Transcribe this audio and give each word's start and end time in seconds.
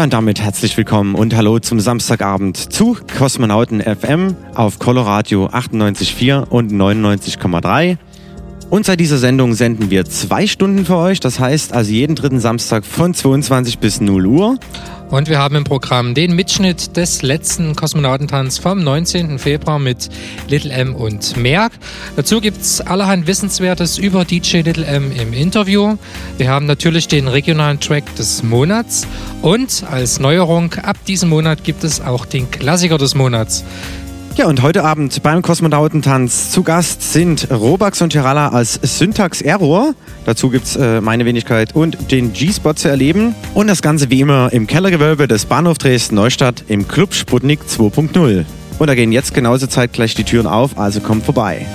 Ja, 0.00 0.04
und 0.04 0.14
damit 0.14 0.40
herzlich 0.40 0.78
willkommen 0.78 1.14
und 1.14 1.36
hallo 1.36 1.58
zum 1.58 1.78
Samstagabend 1.78 2.56
zu 2.56 2.96
Kosmonauten 3.18 3.82
FM 3.82 4.34
auf 4.54 4.78
Coloradio 4.78 5.48
98,4 5.48 6.48
und 6.48 6.72
99,3. 6.72 7.98
Und 8.70 8.86
seit 8.86 8.98
dieser 8.98 9.18
Sendung 9.18 9.52
senden 9.52 9.90
wir 9.90 10.06
zwei 10.06 10.46
Stunden 10.46 10.86
für 10.86 10.96
euch, 10.96 11.20
das 11.20 11.38
heißt 11.38 11.74
also 11.74 11.92
jeden 11.92 12.16
dritten 12.16 12.40
Samstag 12.40 12.86
von 12.86 13.12
22 13.12 13.78
bis 13.78 14.00
0 14.00 14.24
Uhr. 14.24 14.58
Und 15.10 15.28
wir 15.28 15.40
haben 15.40 15.56
im 15.56 15.64
Programm 15.64 16.14
den 16.14 16.36
Mitschnitt 16.36 16.96
des 16.96 17.22
letzten 17.22 17.74
Kosmonautentanz 17.74 18.58
vom 18.58 18.84
19. 18.84 19.40
Februar 19.40 19.80
mit 19.80 20.08
Little 20.46 20.70
M 20.70 20.94
und 20.94 21.36
Merck. 21.36 21.72
Dazu 22.14 22.40
gibt 22.40 22.60
es 22.62 22.80
allerhand 22.80 23.26
Wissenswertes 23.26 23.98
über 23.98 24.24
DJ 24.24 24.58
Little 24.58 24.86
M 24.86 25.10
im 25.10 25.32
Interview. 25.32 25.96
Wir 26.38 26.48
haben 26.48 26.66
natürlich 26.66 27.08
den 27.08 27.26
regionalen 27.26 27.80
Track 27.80 28.14
des 28.14 28.44
Monats 28.44 29.04
und 29.42 29.82
als 29.90 30.20
Neuerung 30.20 30.74
ab 30.74 30.96
diesem 31.06 31.30
Monat 31.30 31.64
gibt 31.64 31.82
es 31.82 32.00
auch 32.00 32.24
den 32.24 32.48
Klassiker 32.48 32.96
des 32.96 33.16
Monats. 33.16 33.64
Ja, 34.36 34.46
und 34.46 34.62
heute 34.62 34.84
Abend 34.84 35.22
beim 35.22 35.42
Kosmonautentanz 35.42 36.50
zu 36.50 36.62
Gast 36.62 37.12
sind 37.12 37.50
Robax 37.50 38.00
und 38.00 38.10
Tirala 38.10 38.48
als 38.48 38.80
Syntax 38.82 39.42
Error. 39.42 39.94
Dazu 40.24 40.50
gibt 40.50 40.64
es 40.66 40.76
äh, 40.76 41.00
meine 41.00 41.24
Wenigkeit 41.26 41.74
und 41.74 42.10
den 42.10 42.32
G-Spot 42.32 42.74
zu 42.74 42.88
erleben. 42.88 43.34
Und 43.54 43.66
das 43.66 43.82
Ganze 43.82 44.08
wie 44.08 44.20
immer 44.20 44.52
im 44.52 44.66
Kellergewölbe 44.66 45.28
des 45.28 45.44
Bahnhof 45.44 45.78
Dresden 45.78 46.14
Neustadt 46.14 46.64
im 46.68 46.88
Club 46.88 47.12
Sputnik 47.12 47.60
2.0. 47.68 48.44
Und 48.78 48.86
da 48.86 48.94
gehen 48.94 49.12
jetzt 49.12 49.34
genauso 49.34 49.66
zeitgleich 49.66 50.14
die 50.14 50.24
Türen 50.24 50.46
auf, 50.46 50.78
also 50.78 51.00
kommt 51.00 51.24
vorbei. 51.24 51.66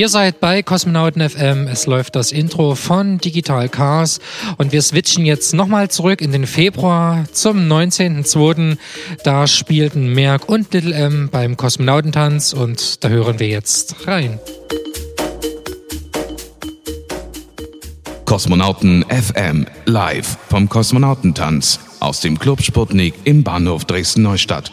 Ihr 0.00 0.08
seid 0.08 0.40
bei 0.40 0.62
Kosmonauten 0.62 1.20
FM. 1.28 1.66
Es 1.66 1.84
läuft 1.84 2.16
das 2.16 2.32
Intro 2.32 2.74
von 2.74 3.18
Digital 3.18 3.68
Cars 3.68 4.18
und 4.56 4.72
wir 4.72 4.80
switchen 4.80 5.26
jetzt 5.26 5.52
nochmal 5.52 5.90
zurück 5.90 6.22
in 6.22 6.32
den 6.32 6.46
Februar 6.46 7.26
zum 7.32 7.70
19.02. 7.70 8.78
Da 9.24 9.46
spielten 9.46 10.14
Merck 10.14 10.48
und 10.48 10.72
Little 10.72 10.94
M 10.94 11.28
beim 11.30 11.58
Kosmonautentanz 11.58 12.54
und 12.54 13.04
da 13.04 13.10
hören 13.10 13.40
wir 13.40 13.48
jetzt 13.48 14.06
rein. 14.06 14.40
Kosmonauten 18.24 19.04
FM 19.10 19.66
live 19.84 20.38
vom 20.48 20.70
Kosmonautentanz 20.70 21.78
aus 22.00 22.22
dem 22.22 22.38
Club 22.38 22.62
Sputnik 22.62 23.12
im 23.24 23.44
Bahnhof 23.44 23.84
Dresden-Neustadt. 23.84 24.72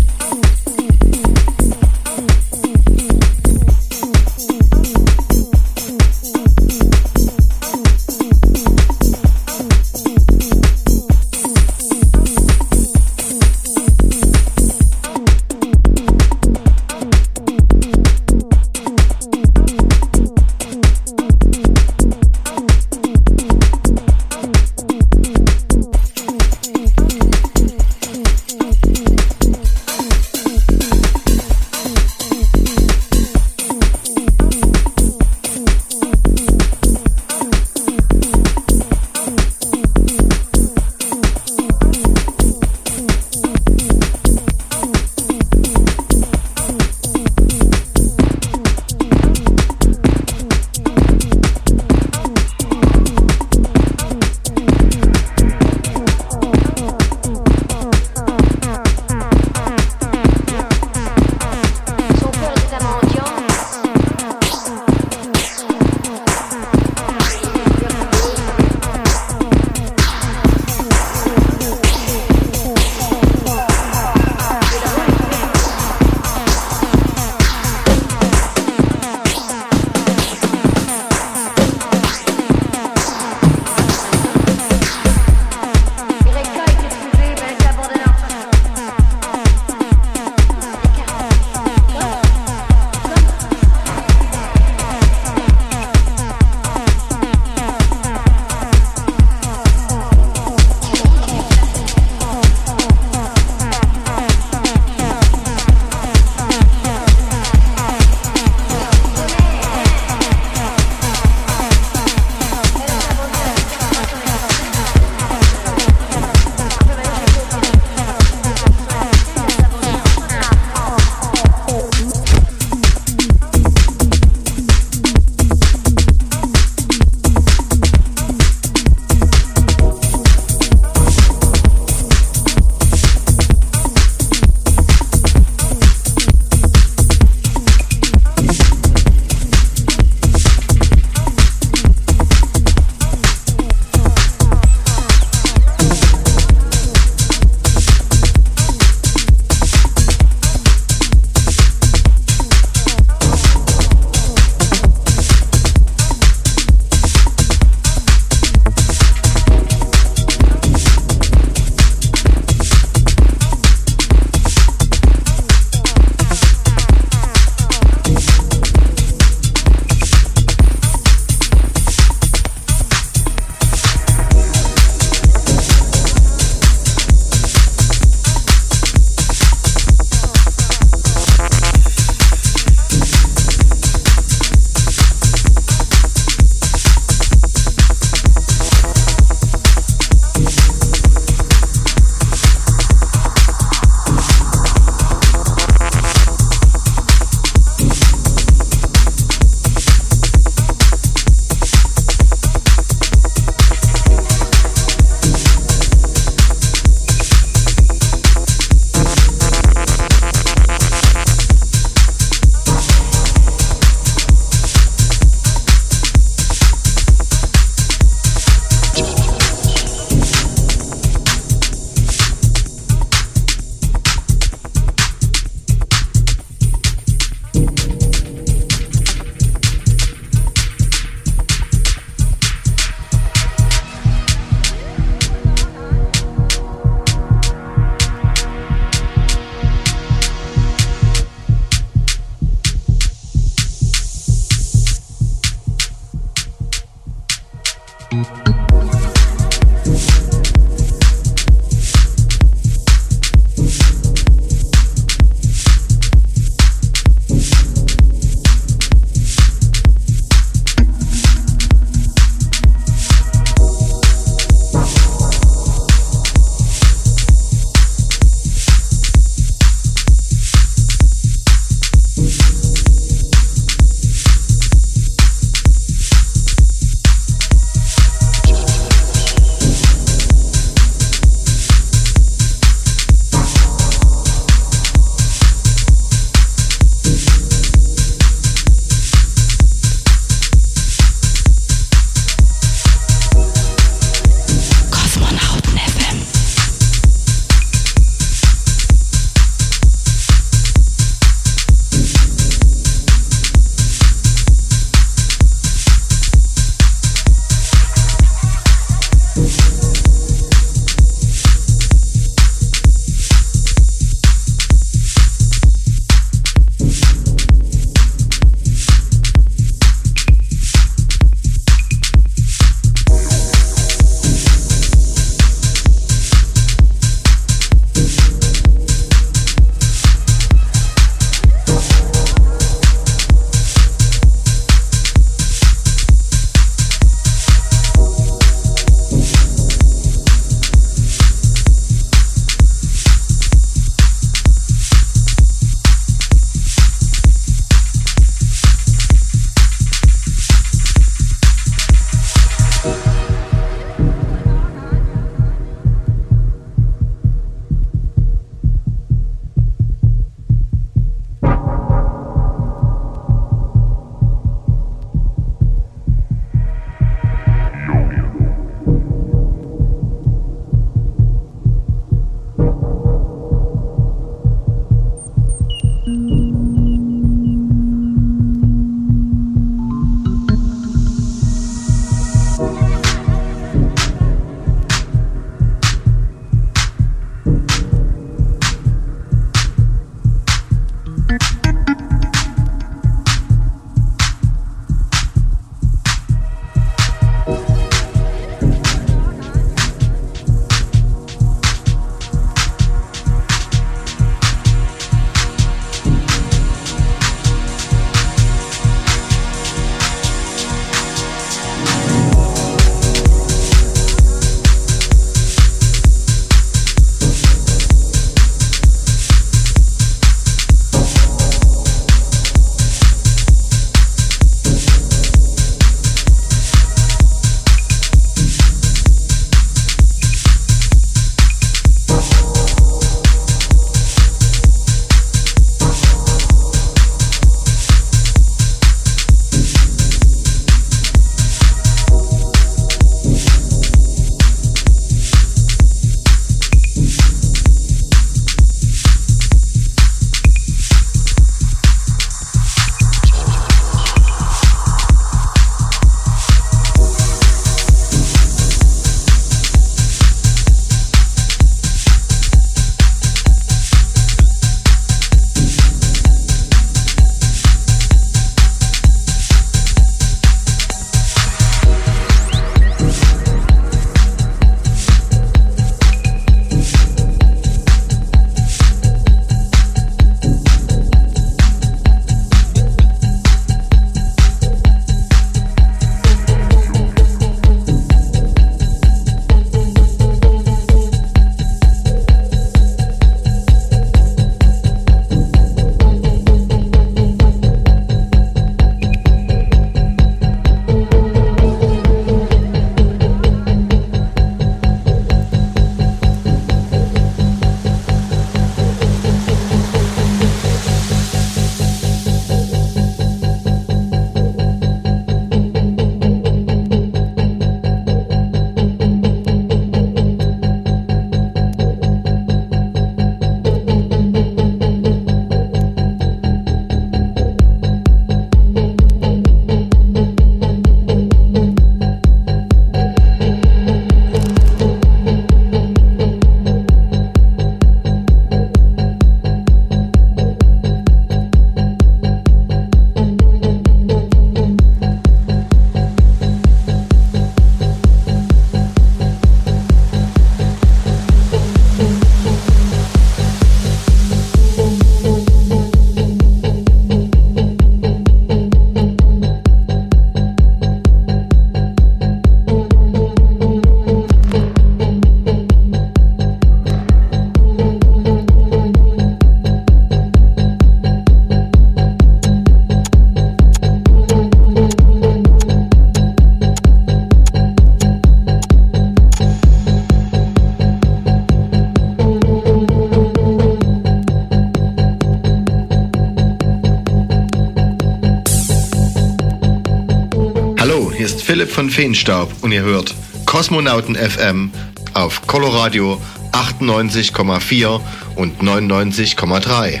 Von 591.74 591.90
Feenstaub 591.90 592.52
und 592.62 592.70
ihr 592.70 592.82
hört 592.82 593.12
Kosmonauten 593.46 594.14
FM 594.14 594.70
auf 595.12 595.44
Coloradio 595.48 596.20
98,4 596.52 598.00
und 598.36 598.62
99,3. 598.62 600.00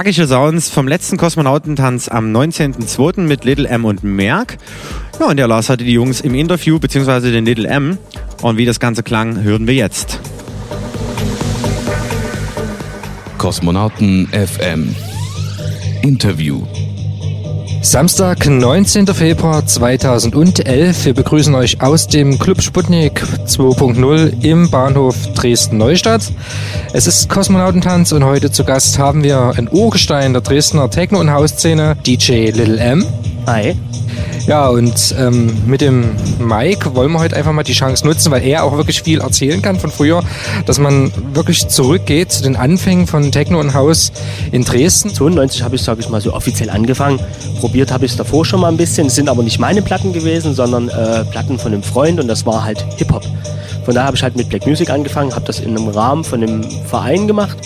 Zackige 0.00 0.26
Sounds 0.26 0.70
vom 0.70 0.88
letzten 0.88 1.18
Kosmonautentanz 1.18 2.08
am 2.08 2.34
19.02. 2.34 3.20
mit 3.20 3.44
Little 3.44 3.68
M 3.68 3.84
und 3.84 4.02
Merck. 4.02 4.56
Ja, 5.18 5.26
und 5.26 5.36
der 5.36 5.46
Lars 5.46 5.68
hatte 5.68 5.84
die 5.84 5.92
Jungs 5.92 6.22
im 6.22 6.34
Interview, 6.34 6.78
beziehungsweise 6.78 7.30
den 7.30 7.44
Little 7.44 7.68
M. 7.68 7.98
Und 8.40 8.56
wie 8.56 8.64
das 8.64 8.80
Ganze 8.80 9.02
klang, 9.02 9.42
hören 9.42 9.66
wir 9.66 9.74
jetzt. 9.74 10.18
Kosmonauten 13.36 14.26
FM 14.28 14.96
Interview 16.00 16.62
Samstag, 17.82 18.46
19. 18.46 19.06
Februar 19.06 19.66
2011. 19.66 21.06
Wir 21.06 21.14
begrüßen 21.14 21.54
euch 21.54 21.80
aus 21.80 22.08
dem 22.08 22.38
Club 22.38 22.60
Sputnik 22.60 23.22
2.0 23.46 24.44
im 24.44 24.70
Bahnhof 24.70 25.16
Dresden-Neustadt. 25.34 26.30
Es 26.92 27.06
ist 27.06 27.28
Kosmonautentanz 27.28 28.10
und 28.10 28.24
heute 28.24 28.50
zu 28.50 28.64
Gast 28.64 28.98
haben 28.98 29.22
wir 29.22 29.52
ein 29.56 29.68
Urgestein 29.70 30.32
der 30.32 30.42
Dresdner 30.42 30.90
Techno- 30.90 31.20
und 31.20 31.30
Hausszene, 31.30 31.96
DJ 32.04 32.50
Little 32.50 32.78
M. 32.78 33.06
Hi. 33.46 33.76
Ja, 34.48 34.68
und 34.68 35.14
ähm, 35.16 35.56
mit 35.66 35.82
dem 35.82 36.16
Mike 36.40 36.96
wollen 36.96 37.12
wir 37.12 37.20
heute 37.20 37.36
einfach 37.36 37.52
mal 37.52 37.62
die 37.62 37.74
Chance 37.74 38.04
nutzen, 38.04 38.32
weil 38.32 38.42
er 38.42 38.64
auch 38.64 38.76
wirklich 38.76 39.02
viel 39.02 39.20
erzählen 39.20 39.62
kann 39.62 39.78
von 39.78 39.92
früher, 39.92 40.24
dass 40.66 40.80
man 40.80 41.12
wirklich 41.32 41.68
zurückgeht 41.68 42.32
zu 42.32 42.42
den 42.42 42.56
Anfängen 42.56 43.06
von 43.06 43.30
Techno 43.30 43.60
und 43.60 43.72
Haus 43.74 44.10
in 44.50 44.64
Dresden. 44.64 45.14
92 45.14 45.62
habe 45.62 45.76
ich, 45.76 45.82
sage 45.82 46.00
ich 46.00 46.08
mal, 46.08 46.20
so 46.20 46.34
offiziell 46.34 46.70
angefangen. 46.70 47.20
Probiert 47.60 47.92
habe 47.92 48.04
ich 48.04 48.10
es 48.10 48.16
davor 48.16 48.44
schon 48.44 48.60
mal 48.60 48.68
ein 48.68 48.76
bisschen. 48.76 49.06
Es 49.06 49.14
sind 49.14 49.28
aber 49.28 49.44
nicht 49.44 49.60
meine 49.60 49.82
Platten 49.82 50.12
gewesen, 50.12 50.54
sondern 50.54 50.88
äh, 50.88 51.24
Platten 51.26 51.56
von 51.56 51.72
einem 51.72 51.84
Freund 51.84 52.18
und 52.18 52.26
das 52.26 52.44
war 52.44 52.64
halt 52.64 52.84
Hip-Hop. 52.96 53.22
Von 53.90 53.96
daher 53.96 54.06
habe 54.06 54.16
ich 54.16 54.22
halt 54.22 54.36
mit 54.36 54.48
Black 54.48 54.68
Music 54.68 54.88
angefangen, 54.88 55.34
habe 55.34 55.46
das 55.46 55.58
in 55.58 55.76
einem 55.76 55.88
Rahmen 55.88 56.22
von 56.22 56.40
einem 56.40 56.62
Verein 56.62 57.26
gemacht 57.26 57.58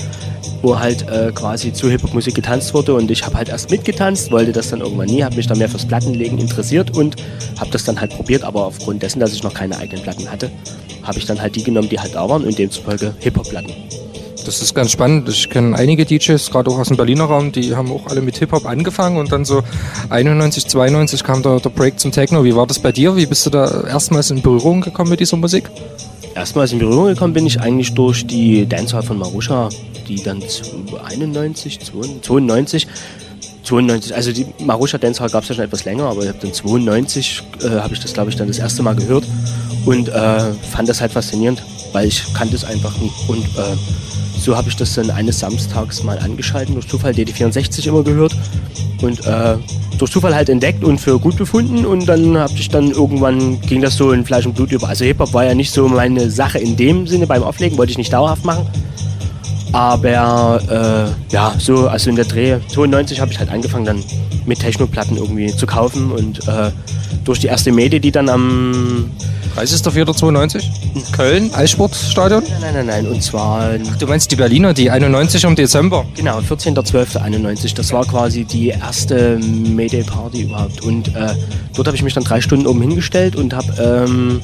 wo 0.63 0.79
halt 0.79 1.07
äh, 1.11 1.31
quasi 1.35 1.75
zu 1.75 1.91
Hip-Hop-Musik 1.91 2.35
getanzt 2.35 2.73
wurde 2.73 2.95
und 2.95 3.11
ich 3.11 3.27
habe 3.27 3.37
halt 3.37 3.51
erst 3.51 3.71
mitgetanzt, 3.71 4.33
wollte 4.33 4.53
das 4.53 4.71
dann 4.71 4.81
irgendwann 4.81 5.09
nie, 5.09 5.23
habe 5.23 5.37
mich 5.37 5.47
dann 5.47 5.59
mehr 5.59 5.69
fürs 5.69 5.85
Plattenlegen 5.85 6.39
interessiert 6.39 6.97
und 6.97 7.17
habe 7.61 7.71
das 7.71 7.85
dann 7.85 8.01
halt 8.01 8.17
probiert, 8.17 8.43
aber 8.45 8.65
aufgrund 8.65 9.03
dessen, 9.03 9.21
dass 9.21 9.35
ich 9.35 9.43
noch 9.43 9.53
keine 9.53 9.77
eigenen 9.77 10.03
Platten 10.03 10.31
hatte, 10.31 10.51
habe 11.03 11.19
ich 11.19 11.27
dann 11.27 11.43
halt 11.43 11.55
die 11.57 11.63
genommen, 11.63 11.91
die 11.91 12.01
halt 12.01 12.15
da 12.15 12.27
waren 12.27 12.45
und 12.45 12.59
demzufolge 12.59 13.15
Hip-Hop-Platten. 13.19 13.75
Das 14.45 14.61
ist 14.61 14.75
ganz 14.75 14.91
spannend. 14.91 15.29
Ich 15.29 15.49
kenne 15.49 15.77
einige 15.77 16.05
DJs, 16.05 16.51
gerade 16.51 16.71
auch 16.71 16.79
aus 16.79 16.89
dem 16.89 16.97
Berliner 16.97 17.25
Raum, 17.25 17.53
die 17.53 17.75
haben 17.75 17.91
auch 17.91 18.07
alle 18.07 18.21
mit 18.21 18.39
Hip-Hop 18.39 18.67
angefangen 18.67 19.19
und 19.19 19.33
dann 19.33 19.45
so 19.45 19.63
91, 20.11 20.67
92 20.67 21.25
kam 21.25 21.43
der, 21.43 21.61
der 21.61 21.71
Break 21.71 22.01
zum 22.01 22.13
Techno. 22.13 22.45
Wie 22.45 22.55
war 22.55 22.67
das 22.67 22.79
bei 22.79 22.93
dir? 22.93 23.17
Wie 23.17 23.27
bist 23.27 23.45
du 23.47 23.51
da 23.51 23.85
erstmals 23.87 24.31
in 24.31 24.43
Berührung 24.43 24.81
gekommen 24.81 25.11
mit 25.11 25.21
dieser 25.21 25.37
Musik? 25.37 25.71
Erstmals 26.35 26.73
in 26.73 26.81
Berührung 26.81 27.07
gekommen 27.07 27.33
bin 27.33 27.47
ich 27.47 27.61
eigentlich 27.61 27.95
durch 27.95 28.27
die 28.27 28.67
Dancehall 28.67 29.03
von 29.03 29.19
Marusha, 29.19 29.69
die 30.09 30.23
dann 30.23 30.43
91, 31.05 31.81
92, 31.81 32.89
92, 33.63 34.15
also 34.15 34.33
die 34.33 34.47
Marusha 34.59 34.99
Dancehall 34.99 35.31
gab 35.31 35.45
es 35.45 35.51
ja 35.51 35.55
schon 35.55 35.65
etwas 35.65 35.85
länger, 35.85 36.05
aber 36.05 36.23
ich 36.23 36.29
habe 36.29 36.39
dann 36.41 36.53
92, 36.53 37.43
äh, 37.63 37.69
habe 37.81 37.95
ich 37.95 38.01
das 38.01 38.13
glaube 38.13 38.31
ich 38.31 38.37
dann 38.37 38.49
das 38.49 38.59
erste 38.59 38.83
Mal 38.83 38.97
gehört 38.97 39.25
und 39.87 40.09
äh, 40.09 40.53
fand 40.73 40.89
das 40.89 41.01
halt 41.01 41.13
faszinierend, 41.13 41.63
weil 41.95 42.09
ich 42.09 42.23
kannte 42.35 42.57
es 42.57 42.65
einfach 42.65 42.97
nie 42.99 43.11
und 43.29 43.45
äh, 43.57 43.77
so 44.39 44.57
habe 44.57 44.69
ich 44.69 44.77
das 44.77 44.95
dann 44.95 45.11
eines 45.11 45.39
Samstags 45.39 46.03
mal 46.03 46.19
angeschaltet, 46.19 46.75
durch 46.75 46.87
Zufall 46.87 47.13
DD64 47.13 47.87
immer 47.87 48.03
gehört 48.03 48.37
und 49.01 49.25
äh, 49.27 49.57
durch 49.99 50.11
Zufall 50.11 50.35
halt 50.35 50.49
entdeckt 50.49 50.85
und 50.85 51.01
für 51.01 51.19
gut 51.19 51.37
befunden 51.37 51.87
und 51.87 52.07
dann 52.07 52.37
habe 52.37 52.53
ich 52.55 52.69
dann 52.69 52.91
irgendwann 52.91 53.61
ging 53.63 53.81
das 53.81 53.97
so 53.97 54.13
in 54.13 54.25
Fleisch 54.25 54.45
und 54.45 54.55
Blut 54.55 54.73
über. 54.73 54.89
Also 54.89 55.05
Hip-Hop 55.05 55.33
war 55.33 55.45
ja 55.45 55.55
nicht 55.55 55.73
so 55.73 55.89
meine 55.89 56.31
Sache 56.31 56.59
in 56.59 56.77
dem 56.77 57.07
Sinne 57.07 57.27
beim 57.27 57.43
Auflegen, 57.43 57.79
wollte 57.79 57.93
ich 57.93 57.99
nicht 57.99 58.13
dauerhaft 58.13 58.45
machen. 58.45 58.67
Aber 59.75 60.63
äh, 60.71 61.33
ja, 61.33 61.53
so, 61.59 61.89
also 61.89 62.09
in 62.09 62.15
der 62.15 62.27
Dreh 62.27 62.59
92 62.69 63.21
habe 63.21 63.33
ich 63.33 63.41
halt 63.41 63.51
angefangen 63.51 63.85
dann 63.85 64.05
mit 64.47 64.61
Techno-Platten 64.61 65.17
irgendwie 65.17 65.55
zu 65.55 65.67
kaufen 65.67 66.13
und 66.13 66.47
äh, 66.47 66.71
durch 67.25 67.41
die 67.41 67.49
erste 67.49 67.73
Mede, 67.73 67.99
die 67.99 68.13
dann 68.13 68.29
am 68.29 69.11
30.04.92? 69.57 70.63
Köln, 71.11 71.53
Eissportstadion? 71.55 72.45
Nein, 72.45 72.61
nein, 72.61 72.75
nein, 72.75 72.87
nein. 72.87 73.09
Und 73.09 73.23
zwar. 73.23 73.77
Du 73.99 74.07
meinst 74.07 74.31
die 74.31 74.37
Berliner, 74.37 74.75
die 74.75 74.91
91 74.91 75.43
im 75.43 75.57
Dezember? 75.57 76.05
Genau, 76.15 76.39
14.12.91. 76.39 77.75
Das 77.75 77.93
war 77.93 78.05
quasi 78.05 78.45
die 78.45 78.69
erste 78.69 79.39
Mayday-Party 79.39 80.43
überhaupt. 80.43 80.83
Und 80.83 81.09
äh, 81.17 81.35
dort 81.75 81.89
habe 81.89 81.97
ich 81.97 82.03
mich 82.05 82.15
dann 82.15 82.25
drei 82.25 82.41
Stunden 82.41 82.67
oben 82.69 82.81
hingestellt 82.81 83.35
und 83.35 83.55
habe 83.55 83.73
ähm, 83.81 84.41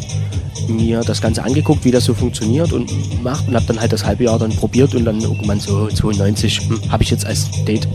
mir 0.68 1.00
das 1.00 1.20
Ganze 1.20 1.42
angeguckt, 1.42 1.84
wie 1.84 1.90
das 1.90 2.04
so 2.04 2.14
funktioniert 2.14 2.72
und 2.72 3.22
macht 3.22 3.48
und 3.48 3.54
habe 3.54 3.66
dann 3.66 3.80
halt 3.80 3.92
das 3.92 4.04
halbe 4.04 4.24
Jahr 4.24 4.38
dann 4.38 4.50
probiert 4.50 4.94
und 4.94 5.04
dann 5.04 5.19
irgendwann 5.22 5.60
so 5.60 5.88
92 5.88 6.60
hm, 6.68 6.80
habe 6.90 7.02
ich 7.02 7.10
jetzt 7.10 7.26
als 7.26 7.48
Date 7.66 7.88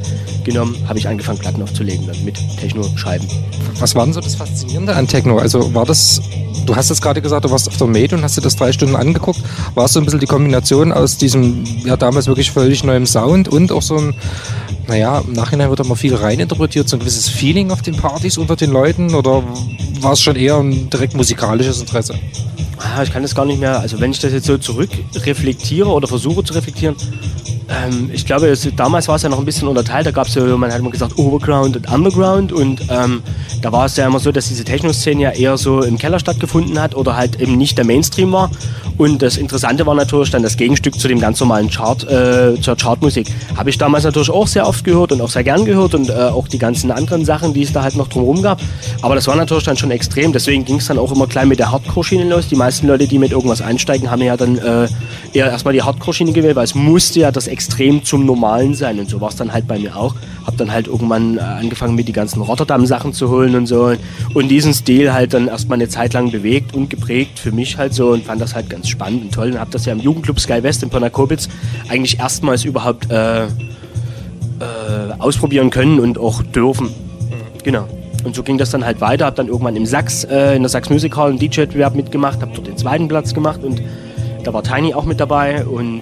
genommen, 0.43 0.75
habe 0.87 0.99
ich 0.99 1.07
angefangen 1.07 1.39
Platten 1.39 1.61
aufzulegen 1.61 2.05
dann 2.07 2.23
mit 2.23 2.37
Techno-Scheiben. 2.57 3.27
Was 3.79 3.95
war 3.95 4.05
denn 4.05 4.13
so 4.13 4.21
das 4.21 4.35
Faszinierende 4.35 4.95
an 4.95 5.07
Techno? 5.07 5.37
Also 5.37 5.73
war 5.73 5.85
das 5.85 6.21
Du 6.65 6.75
hast 6.75 6.89
jetzt 6.89 7.01
gerade 7.01 7.21
gesagt, 7.21 7.45
du 7.45 7.51
warst 7.51 7.67
auf 7.67 7.77
der 7.77 7.85
Made 7.85 8.15
und 8.15 8.23
hast 8.23 8.37
dir 8.37 8.41
das 8.41 8.55
drei 8.55 8.71
Stunden 8.71 8.95
angeguckt. 8.95 9.39
War 9.75 9.85
es 9.85 9.93
so 9.93 9.99
ein 9.99 10.05
bisschen 10.05 10.19
die 10.19 10.25
Kombination 10.25 10.91
aus 10.91 11.17
diesem, 11.17 11.63
ja, 11.85 11.95
damals 11.95 12.25
wirklich 12.25 12.51
völlig 12.51 12.83
neuem 12.83 13.05
Sound 13.05 13.47
und 13.47 13.71
auch 13.71 13.83
so 13.83 13.97
ein, 13.97 14.15
naja, 14.87 15.19
im 15.19 15.33
Nachhinein 15.33 15.69
wird 15.69 15.81
immer 15.81 15.95
viel 15.95 16.15
reininterpretiert, 16.15 16.89
so 16.89 16.95
ein 16.95 17.01
gewisses 17.01 17.29
Feeling 17.29 17.69
auf 17.69 17.83
den 17.83 17.95
Partys 17.95 18.37
unter 18.37 18.55
den 18.55 18.71
Leuten 18.71 19.13
oder 19.13 19.43
war 20.01 20.13
es 20.13 20.21
schon 20.21 20.35
eher 20.35 20.57
ein 20.57 20.89
direkt 20.89 21.13
musikalisches 21.13 21.81
Interesse? 21.81 22.15
Ah, 22.85 23.01
ich 23.03 23.11
kann 23.11 23.23
das 23.23 23.33
gar 23.33 23.45
nicht 23.45 23.59
mehr, 23.59 23.79
also 23.79 23.99
wenn 23.99 24.11
ich 24.11 24.19
das 24.19 24.31
jetzt 24.31 24.45
so 24.45 24.57
zurückreflektiere 24.57 25.89
oder 25.89 26.07
versuche 26.07 26.43
zu 26.43 26.53
reflektieren, 26.53 26.95
ähm, 27.69 28.09
ich 28.13 28.25
glaube, 28.25 28.47
es, 28.47 28.67
damals 28.75 29.07
war 29.07 29.15
es 29.15 29.23
ja 29.23 29.29
noch 29.29 29.39
ein 29.39 29.45
bisschen 29.45 29.67
unterteilt. 29.67 30.05
Da 30.05 30.11
gab 30.11 30.27
es 30.27 30.35
ja, 30.35 30.43
man 30.43 30.71
hat 30.71 30.79
immer 30.79 30.91
gesagt, 30.91 31.17
Overground 31.17 31.77
und 31.77 31.91
Underground. 31.91 32.51
Und 32.51 32.81
ähm, 32.89 33.21
da 33.61 33.71
war 33.71 33.85
es 33.85 33.95
ja 33.97 34.05
immer 34.05 34.19
so, 34.19 34.31
dass 34.31 34.47
diese 34.47 34.63
Techno-Szene 34.63 35.23
ja 35.23 35.31
eher 35.31 35.57
so 35.57 35.81
im 35.81 35.97
Keller 35.97 36.19
stattgefunden 36.19 36.79
hat 36.79 36.95
oder 36.95 37.15
halt 37.15 37.39
eben 37.41 37.57
nicht 37.57 37.77
der 37.77 37.85
Mainstream 37.85 38.31
war. 38.31 38.51
Und 38.97 39.21
das 39.21 39.37
Interessante 39.37 39.85
war 39.85 39.95
natürlich 39.95 40.31
dann 40.31 40.43
das 40.43 40.55
Gegenstück 40.55 40.97
zu 40.99 41.07
dem 41.07 41.19
ganz 41.19 41.39
normalen 41.39 41.69
Chart, 41.69 42.03
äh, 42.09 42.59
zur 42.61 42.77
Chartmusik. 42.77 43.27
Habe 43.57 43.69
ich 43.69 43.77
damals 43.77 44.05
natürlich 44.05 44.29
auch 44.29 44.47
sehr 44.47 44.67
oft 44.67 44.83
gehört 44.85 45.11
und 45.11 45.21
auch 45.21 45.29
sehr 45.29 45.43
gern 45.43 45.65
gehört 45.65 45.95
und 45.95 46.09
äh, 46.09 46.13
auch 46.13 46.47
die 46.47 46.59
ganzen 46.59 46.91
anderen 46.91 47.25
Sachen, 47.25 47.53
die 47.53 47.63
es 47.63 47.73
da 47.73 47.83
halt 47.83 47.95
noch 47.95 48.07
drumherum 48.07 48.41
gab. 48.41 48.61
Aber 49.01 49.15
das 49.15 49.27
war 49.27 49.35
natürlich 49.35 49.65
dann 49.65 49.75
schon 49.75 49.91
extrem. 49.91 50.31
Deswegen 50.31 50.63
ging 50.63 50.77
es 50.77 50.87
dann 50.87 50.97
auch 50.97 51.11
immer 51.11 51.27
klein 51.27 51.49
mit 51.49 51.59
der 51.59 51.71
Hardcore-Schiene 51.71 52.23
los. 52.25 52.47
Die 52.47 52.55
meisten 52.55 52.87
Leute, 52.87 53.07
die 53.07 53.19
mit 53.19 53.31
irgendwas 53.31 53.61
einsteigen, 53.61 54.09
haben 54.09 54.21
ja 54.21 54.37
dann 54.37 54.57
äh, 54.57 54.87
eher 55.33 55.47
erstmal 55.47 55.73
die 55.73 55.81
Hardcore-Schiene 55.81 56.31
gewählt, 56.31 56.55
weil 56.55 56.63
es 56.63 56.75
musste 56.75 57.19
ja 57.19 57.31
das 57.31 57.47
extrem 57.55 58.03
zum 58.03 58.25
Normalen 58.25 58.73
sein. 58.73 58.99
Und 58.99 59.09
so 59.09 59.21
war 59.21 59.29
es 59.29 59.37
dann 59.37 59.53
halt 59.53 59.65
bei 59.65 59.79
mir 59.79 59.95
auch. 59.95 60.13
Hab 60.45 60.57
dann 60.57 60.71
halt 60.73 60.87
irgendwann 60.87 61.37
äh, 61.37 61.41
angefangen, 61.41 61.95
mir 61.95 62.03
die 62.03 62.11
ganzen 62.11 62.41
Rotterdam-Sachen 62.41 63.13
zu 63.13 63.29
holen 63.29 63.55
und 63.55 63.65
so. 63.65 63.93
Und 64.33 64.49
diesen 64.49 64.73
Stil 64.73 65.13
halt 65.13 65.33
dann 65.33 65.47
erstmal 65.47 65.77
eine 65.77 65.87
Zeit 65.87 66.11
lang 66.13 66.31
bewegt 66.31 66.75
und 66.75 66.89
geprägt 66.89 67.39
für 67.39 67.53
mich 67.53 67.77
halt 67.77 67.93
so 67.93 68.09
und 68.09 68.25
fand 68.25 68.41
das 68.41 68.55
halt 68.55 68.69
ganz 68.69 68.89
spannend 68.89 69.23
und 69.23 69.33
toll. 69.33 69.51
Und 69.51 69.59
hab 69.61 69.71
das 69.71 69.85
ja 69.85 69.93
im 69.93 69.99
Jugendclub 69.99 70.37
Sky 70.37 70.61
West 70.63 70.83
in 70.83 70.89
Ponakobitz 70.89 71.47
eigentlich 71.87 72.19
erstmals 72.19 72.65
überhaupt 72.65 73.09
äh, 73.09 73.45
äh, 73.45 73.47
ausprobieren 75.17 75.69
können 75.69 76.01
und 76.01 76.17
auch 76.17 76.43
dürfen. 76.43 76.89
Genau. 77.63 77.87
Und 78.25 78.35
so 78.35 78.43
ging 78.43 78.57
das 78.57 78.71
dann 78.71 78.85
halt 78.85 78.99
weiter. 78.99 79.27
Hab 79.27 79.35
dann 79.35 79.47
irgendwann 79.47 79.77
im 79.77 79.85
Sachs, 79.85 80.25
äh, 80.25 80.55
in 80.55 80.63
der 80.63 80.69
Sachs 80.69 80.89
Music 80.89 81.15
Hall 81.15 81.29
einen 81.29 81.39
DJ-Wettbewerb 81.39 81.95
mitgemacht, 81.95 82.41
hab 82.41 82.53
dort 82.53 82.67
den 82.67 82.75
zweiten 82.75 83.07
Platz 83.07 83.33
gemacht 83.33 83.63
und 83.63 83.81
da 84.43 84.53
war 84.53 84.61
Tiny 84.61 84.93
auch 84.93 85.05
mit 85.05 85.19
dabei 85.19 85.65
und 85.65 86.01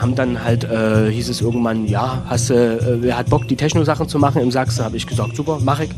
haben 0.00 0.14
dann 0.14 0.42
halt, 0.42 0.64
äh, 0.64 1.10
hieß 1.10 1.28
es 1.28 1.40
irgendwann, 1.40 1.86
ja, 1.86 2.22
hast, 2.26 2.50
äh, 2.50 3.02
wer 3.02 3.18
hat 3.18 3.28
Bock, 3.28 3.46
die 3.48 3.56
Techno-Sachen 3.56 4.08
zu 4.08 4.18
machen 4.18 4.40
im 4.42 4.50
Sachsen? 4.50 4.84
Habe 4.84 4.96
ich 4.96 5.06
gesagt, 5.06 5.36
super, 5.36 5.58
mach 5.62 5.80
ich. 5.80 5.90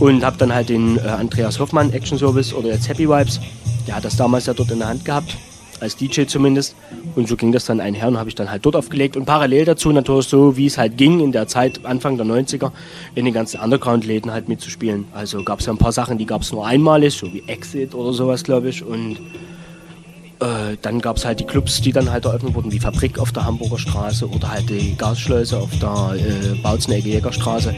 Und 0.00 0.24
habe 0.24 0.36
dann 0.38 0.54
halt 0.54 0.68
den 0.68 0.98
äh, 0.98 1.00
Andreas 1.02 1.58
Hoffmann, 1.58 1.92
Action 1.92 2.18
Service 2.18 2.54
oder 2.54 2.68
jetzt 2.68 2.88
Happy 2.88 3.08
Vibes, 3.08 3.40
der 3.86 3.96
hat 3.96 4.04
das 4.04 4.16
damals 4.16 4.46
ja 4.46 4.54
dort 4.54 4.70
in 4.70 4.78
der 4.78 4.88
Hand 4.88 5.04
gehabt, 5.04 5.36
als 5.80 5.96
DJ 5.96 6.24
zumindest. 6.24 6.74
Und 7.14 7.28
so 7.28 7.36
ging 7.36 7.52
das 7.52 7.66
dann 7.66 7.80
einher 7.80 8.08
und 8.08 8.16
habe 8.16 8.28
ich 8.28 8.34
dann 8.34 8.50
halt 8.50 8.64
dort 8.64 8.76
aufgelegt. 8.76 9.16
Und 9.16 9.26
parallel 9.26 9.64
dazu 9.64 9.90
natürlich 9.90 10.28
so, 10.28 10.56
wie 10.56 10.66
es 10.66 10.78
halt 10.78 10.96
ging 10.96 11.20
in 11.20 11.32
der 11.32 11.46
Zeit, 11.48 11.84
Anfang 11.84 12.16
der 12.16 12.26
90er, 12.26 12.70
in 13.14 13.24
den 13.24 13.34
ganzen 13.34 13.60
Underground-Läden 13.60 14.30
halt 14.30 14.48
mitzuspielen. 14.48 15.06
Also 15.12 15.42
gab 15.42 15.60
es 15.60 15.66
ja 15.66 15.72
ein 15.72 15.78
paar 15.78 15.92
Sachen, 15.92 16.16
die 16.16 16.26
gab 16.26 16.42
es 16.42 16.52
nur 16.52 16.66
einmalig, 16.66 17.14
so 17.14 17.32
wie 17.32 17.42
Exit 17.48 17.94
oder 17.94 18.12
sowas, 18.12 18.44
glaube 18.44 18.68
ich. 18.68 18.84
Und 18.84 19.18
äh, 20.42 20.76
dann 20.82 21.00
gab 21.00 21.16
es 21.16 21.24
halt 21.24 21.40
die 21.40 21.44
Clubs, 21.44 21.80
die 21.80 21.92
dann 21.92 22.10
halt 22.10 22.24
eröffnet 22.24 22.54
wurden, 22.54 22.72
wie 22.72 22.78
Fabrik 22.78 23.18
auf 23.18 23.32
der 23.32 23.44
Hamburger 23.44 23.78
Straße 23.78 24.28
oder 24.28 24.50
halt 24.50 24.68
die 24.68 24.96
Gasschleuse 24.96 25.58
auf 25.58 25.70
der 25.80 26.16
äh, 26.16 26.54
Bautzenecke 26.62 27.08
Jägerstraße. 27.08 27.74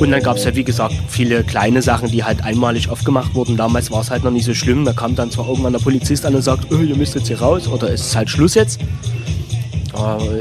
Und 0.00 0.10
dann 0.12 0.22
gab 0.22 0.36
es 0.36 0.44
halt, 0.44 0.54
wie 0.54 0.64
gesagt, 0.64 0.94
viele 1.08 1.42
kleine 1.42 1.82
Sachen, 1.82 2.10
die 2.10 2.22
halt 2.22 2.44
einmalig 2.44 2.88
aufgemacht 2.88 3.34
wurden. 3.34 3.56
Damals 3.56 3.90
war 3.90 4.00
es 4.00 4.10
halt 4.10 4.22
noch 4.22 4.30
nicht 4.30 4.44
so 4.44 4.54
schlimm. 4.54 4.84
Da 4.84 4.92
kam 4.92 5.16
dann 5.16 5.30
zwar 5.30 5.48
irgendwann 5.48 5.72
der 5.72 5.80
Polizist 5.80 6.24
an 6.24 6.34
und 6.36 6.42
sagt, 6.42 6.72
oh, 6.72 6.76
ihr 6.76 6.94
müsst 6.94 7.16
jetzt 7.16 7.26
hier 7.26 7.40
raus 7.40 7.66
oder 7.66 7.90
ist 7.90 8.06
es 8.06 8.16
halt 8.16 8.30
Schluss 8.30 8.54
jetzt. 8.54 8.80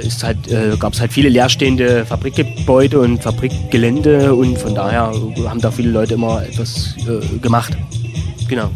Es 0.04 0.24
halt, 0.24 0.52
äh, 0.52 0.76
gab 0.78 0.93
es 0.93 1.02
halt 1.02 1.12
viele 1.12 1.30
leerstehende 1.30 2.06
Fabrikgebäude 2.06 3.00
und 3.00 3.24
Fabrikgelände 3.24 4.36
und 4.36 4.60
von 4.60 4.76
daher 4.76 5.12
haben 5.48 5.62
da 5.62 5.72
viele 5.72 5.89
Leute 5.89 6.14
immer 6.14 6.43
etwas 6.43 6.95
äh, 7.08 7.39
gemacht. 7.39 7.76
Genau. 8.48 8.70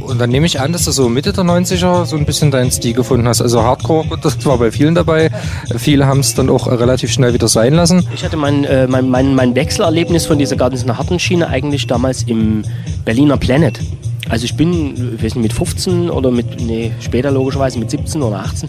Und 0.00 0.20
dann 0.20 0.30
nehme 0.30 0.46
ich 0.46 0.60
an, 0.60 0.72
dass 0.72 0.84
du 0.84 0.90
so 0.90 1.08
Mitte 1.08 1.32
der 1.32 1.44
90er 1.44 2.04
so 2.04 2.16
ein 2.16 2.24
bisschen 2.24 2.50
deinen 2.50 2.70
Stil 2.70 2.92
gefunden 2.92 3.26
hast. 3.26 3.40
Also 3.40 3.62
Hardcore, 3.62 4.18
das 4.20 4.44
war 4.44 4.58
bei 4.58 4.70
vielen 4.70 4.94
dabei. 4.94 5.30
Viele 5.76 6.06
haben 6.06 6.20
es 6.20 6.34
dann 6.34 6.50
auch 6.50 6.66
relativ 6.66 7.10
schnell 7.10 7.32
wieder 7.34 7.48
sein 7.48 7.74
lassen. 7.74 8.06
Ich 8.14 8.24
hatte 8.24 8.36
mein, 8.36 8.64
äh, 8.64 8.86
mein, 8.86 9.08
mein, 9.08 9.34
mein 9.34 9.54
Wechselerlebnis 9.54 10.26
von 10.26 10.38
dieser 10.38 10.56
ganzen 10.56 10.96
harten 10.96 11.18
Schiene 11.18 11.48
eigentlich 11.48 11.86
damals 11.86 12.22
im 12.24 12.64
Berliner 13.04 13.36
Planet. 13.36 13.80
Also 14.28 14.44
ich 14.44 14.56
bin, 14.56 15.14
ich 15.16 15.22
weiß 15.22 15.34
nicht, 15.34 15.42
mit 15.42 15.52
15 15.52 16.10
oder 16.10 16.30
mit, 16.30 16.60
nee, 16.60 16.92
später 17.00 17.30
logischerweise 17.30 17.78
mit 17.78 17.90
17 17.90 18.22
oder 18.22 18.40
18 18.40 18.68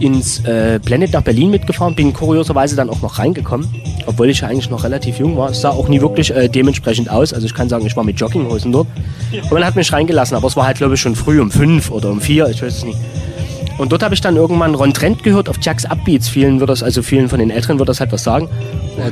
ins 0.00 0.44
äh, 0.44 0.80
Planet 0.80 1.12
nach 1.12 1.22
Berlin 1.22 1.50
mitgefahren, 1.50 1.94
bin 1.94 2.12
kurioserweise 2.12 2.74
dann 2.74 2.90
auch 2.90 3.02
noch 3.02 3.18
reingekommen, 3.18 3.68
obwohl 4.06 4.30
ich 4.30 4.40
ja 4.40 4.48
eigentlich 4.48 4.70
noch 4.70 4.84
relativ 4.84 5.18
jung 5.18 5.36
war. 5.36 5.50
Es 5.50 5.60
sah 5.60 5.70
auch 5.70 5.88
nie 5.88 6.00
wirklich 6.00 6.34
äh, 6.34 6.48
dementsprechend 6.48 7.10
aus. 7.10 7.32
Also 7.32 7.46
ich 7.46 7.54
kann 7.54 7.68
sagen, 7.68 7.86
ich 7.86 7.96
war 7.96 8.04
mit 8.04 8.18
Jogginghosen 8.18 8.72
dort. 8.72 8.88
Und 9.32 9.52
man 9.52 9.64
hat 9.64 9.76
mich 9.76 9.92
reingelassen, 9.92 10.36
aber 10.36 10.48
es 10.48 10.56
war 10.56 10.66
halt 10.66 10.78
glaube 10.78 10.94
ich 10.94 11.00
schon 11.00 11.14
früh 11.14 11.40
um 11.40 11.50
fünf 11.50 11.90
oder 11.90 12.10
um 12.10 12.20
vier, 12.20 12.48
ich 12.48 12.62
weiß 12.62 12.78
es 12.78 12.84
nicht. 12.84 12.98
Und 13.78 13.92
dort 13.92 14.02
habe 14.02 14.14
ich 14.14 14.20
dann 14.20 14.36
irgendwann 14.36 14.74
Ron 14.74 14.92
Trent 14.92 15.22
gehört 15.22 15.48
auf 15.48 15.56
Jacks 15.62 15.86
Upbeats. 15.86 16.28
Vielen 16.28 16.60
wird 16.60 16.68
das, 16.68 16.82
also 16.82 17.00
vielen 17.00 17.30
von 17.30 17.38
den 17.38 17.50
Älteren 17.50 17.78
wird 17.78 17.88
das 17.88 17.98
halt 17.98 18.12
was 18.12 18.22
sagen. 18.22 18.46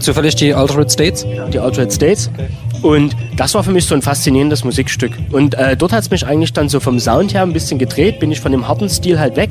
Zufällig 0.00 0.34
die 0.34 0.52
Altered 0.52 0.92
States? 0.92 1.26
Die 1.52 1.58
Altered 1.58 1.90
States. 1.90 2.30
Okay. 2.34 2.48
Und 2.82 3.16
das 3.36 3.54
war 3.54 3.64
für 3.64 3.72
mich 3.72 3.86
so 3.86 3.94
ein 3.94 4.02
faszinierendes 4.02 4.64
Musikstück. 4.64 5.12
Und 5.32 5.54
äh, 5.54 5.76
dort 5.76 5.92
hat 5.92 6.02
es 6.02 6.10
mich 6.10 6.26
eigentlich 6.26 6.52
dann 6.52 6.68
so 6.68 6.80
vom 6.80 7.00
Sound 7.00 7.34
her 7.34 7.42
ein 7.42 7.52
bisschen 7.52 7.78
gedreht, 7.78 8.20
bin 8.20 8.30
ich 8.30 8.40
von 8.40 8.52
dem 8.52 8.68
harten 8.68 8.88
Stil 8.88 9.18
halt 9.18 9.36
weg 9.36 9.50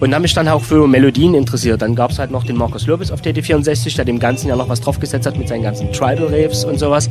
und 0.00 0.12
habe 0.12 0.22
mich 0.22 0.34
dann 0.34 0.48
auch 0.48 0.62
für 0.62 0.86
Melodien 0.86 1.34
interessiert. 1.34 1.82
Dann 1.82 1.94
gab 1.94 2.10
es 2.10 2.18
halt 2.18 2.30
noch 2.30 2.44
den 2.44 2.56
Markus 2.56 2.86
Lopez 2.86 3.10
auf 3.10 3.20
TT64, 3.20 3.96
der 3.96 4.04
dem 4.04 4.18
Ganzen 4.18 4.48
ja 4.48 4.56
noch 4.56 4.68
was 4.68 4.80
draufgesetzt 4.80 5.26
hat 5.26 5.36
mit 5.36 5.48
seinen 5.48 5.62
ganzen 5.62 5.92
Tribal 5.92 6.26
Raves 6.26 6.64
und 6.64 6.78
sowas. 6.78 7.10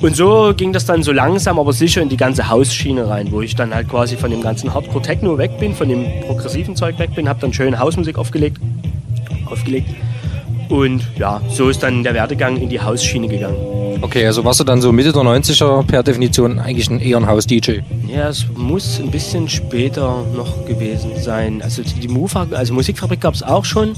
Und 0.00 0.16
so 0.16 0.52
ging 0.56 0.72
das 0.72 0.84
dann 0.84 1.02
so 1.02 1.12
langsam, 1.12 1.58
aber 1.58 1.72
sicher 1.72 2.02
in 2.02 2.08
die 2.08 2.16
ganze 2.16 2.48
Hausschiene 2.48 3.08
rein, 3.08 3.30
wo 3.30 3.40
ich 3.40 3.54
dann 3.54 3.74
halt 3.74 3.88
quasi 3.88 4.16
von 4.16 4.30
dem 4.30 4.42
ganzen 4.42 4.74
Hardcore-Techno 4.74 5.38
weg 5.38 5.58
bin, 5.58 5.74
von 5.74 5.88
dem 5.88 6.04
progressiven 6.26 6.76
Zeug 6.76 6.98
weg 6.98 7.14
bin, 7.14 7.28
habe 7.28 7.40
dann 7.40 7.52
schön 7.52 7.78
Hausmusik 7.78 8.18
aufgelegt. 8.18 8.58
aufgelegt. 9.46 9.88
Und 10.68 11.06
ja, 11.16 11.40
so 11.48 11.68
ist 11.68 11.82
dann 11.82 12.02
der 12.02 12.14
Werdegang 12.14 12.56
in 12.56 12.68
die 12.68 12.80
Hausschiene 12.80 13.28
gegangen. 13.28 13.56
Okay, 14.02 14.26
also 14.26 14.44
warst 14.44 14.60
du 14.60 14.64
dann 14.64 14.80
so 14.80 14.92
Mitte 14.92 15.12
der 15.12 15.22
90er 15.22 15.82
per 15.84 16.02
Definition 16.02 16.58
eigentlich 16.58 16.90
ein 16.90 17.00
eher 17.00 17.16
ein 17.16 17.26
Haus-DJ? 17.26 17.80
Ja, 18.06 18.28
es 18.28 18.46
muss 18.54 19.00
ein 19.00 19.10
bisschen 19.10 19.48
später 19.48 20.24
noch 20.36 20.66
gewesen 20.66 21.12
sein. 21.20 21.62
Also 21.62 21.82
die 21.82 22.08
Move, 22.08 22.46
also 22.50 22.74
Musikfabrik 22.74 23.20
gab 23.20 23.34
es 23.34 23.42
auch 23.42 23.64
schon. 23.64 23.94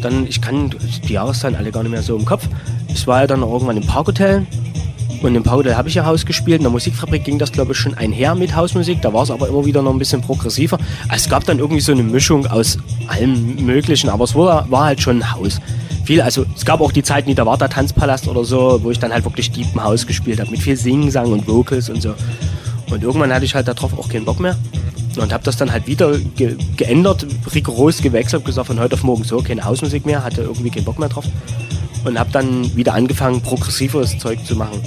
Dann, 0.00 0.26
ich 0.26 0.40
kann 0.40 0.74
die 1.08 1.12
Jahreszahlen 1.12 1.56
alle 1.56 1.70
gar 1.70 1.82
nicht 1.82 1.92
mehr 1.92 2.02
so 2.02 2.16
im 2.16 2.24
Kopf. 2.24 2.48
Ich 2.88 3.06
war 3.06 3.22
ja 3.22 3.26
dann 3.26 3.42
irgendwann 3.42 3.76
im 3.76 3.86
Parkhotel 3.86 4.46
und 5.22 5.34
im 5.34 5.42
Parkhotel 5.42 5.76
habe 5.76 5.88
ich 5.88 5.94
ja 5.94 6.04
Haus 6.04 6.26
gespielt. 6.26 6.58
In 6.58 6.64
der 6.64 6.72
Musikfabrik 6.72 7.24
ging 7.24 7.38
das, 7.38 7.52
glaube 7.52 7.72
ich, 7.72 7.78
schon 7.78 7.94
einher 7.94 8.34
mit 8.34 8.54
Hausmusik. 8.54 9.00
Da 9.02 9.12
war 9.12 9.22
es 9.22 9.30
aber 9.30 9.48
immer 9.48 9.64
wieder 9.64 9.82
noch 9.82 9.92
ein 9.92 9.98
bisschen 9.98 10.20
progressiver. 10.20 10.78
Es 11.14 11.28
gab 11.28 11.44
dann 11.44 11.58
irgendwie 11.58 11.80
so 11.80 11.92
eine 11.92 12.02
Mischung 12.02 12.46
aus 12.46 12.78
allem 13.08 13.64
Möglichen, 13.64 14.08
aber 14.08 14.24
es 14.24 14.34
war, 14.34 14.70
war 14.70 14.84
halt 14.86 15.00
schon 15.00 15.32
Haus 15.32 15.60
viel, 16.04 16.20
also 16.20 16.44
es 16.54 16.64
gab 16.64 16.80
auch 16.80 16.92
die 16.92 17.02
Zeiten, 17.02 17.36
war 17.36 17.58
der 17.58 17.68
Tanzpalast 17.68 18.28
oder 18.28 18.44
so, 18.44 18.80
wo 18.82 18.90
ich 18.90 18.98
dann 18.98 19.12
halt 19.12 19.24
wirklich 19.24 19.50
Deep 19.50 19.66
im 19.74 19.82
Haus 19.82 20.06
gespielt 20.06 20.40
habe, 20.40 20.50
mit 20.50 20.60
viel 20.60 20.76
Singsang 20.76 21.32
und 21.32 21.46
Vocals 21.46 21.88
und 21.88 22.02
so. 22.02 22.14
Und 22.90 23.02
irgendwann 23.02 23.32
hatte 23.32 23.44
ich 23.44 23.54
halt 23.54 23.68
darauf 23.68 23.98
auch 23.98 24.08
keinen 24.08 24.24
Bock 24.24 24.40
mehr 24.40 24.56
und 25.16 25.32
habe 25.32 25.44
das 25.44 25.56
dann 25.56 25.72
halt 25.72 25.86
wieder 25.86 26.18
ge 26.18 26.56
geändert, 26.76 27.26
rigoros 27.54 28.02
gewechselt, 28.02 28.44
gesagt 28.44 28.66
von 28.66 28.78
heute 28.80 28.94
auf 28.94 29.02
morgen 29.02 29.24
so, 29.24 29.38
keine 29.38 29.64
Hausmusik 29.64 30.06
mehr, 30.06 30.24
hatte 30.24 30.42
irgendwie 30.42 30.70
keinen 30.70 30.84
Bock 30.84 30.98
mehr 30.98 31.08
drauf 31.08 31.24
und 32.04 32.18
habe 32.18 32.30
dann 32.32 32.74
wieder 32.76 32.94
angefangen, 32.94 33.40
progressiveres 33.40 34.18
Zeug 34.18 34.44
zu 34.44 34.56
machen. 34.56 34.80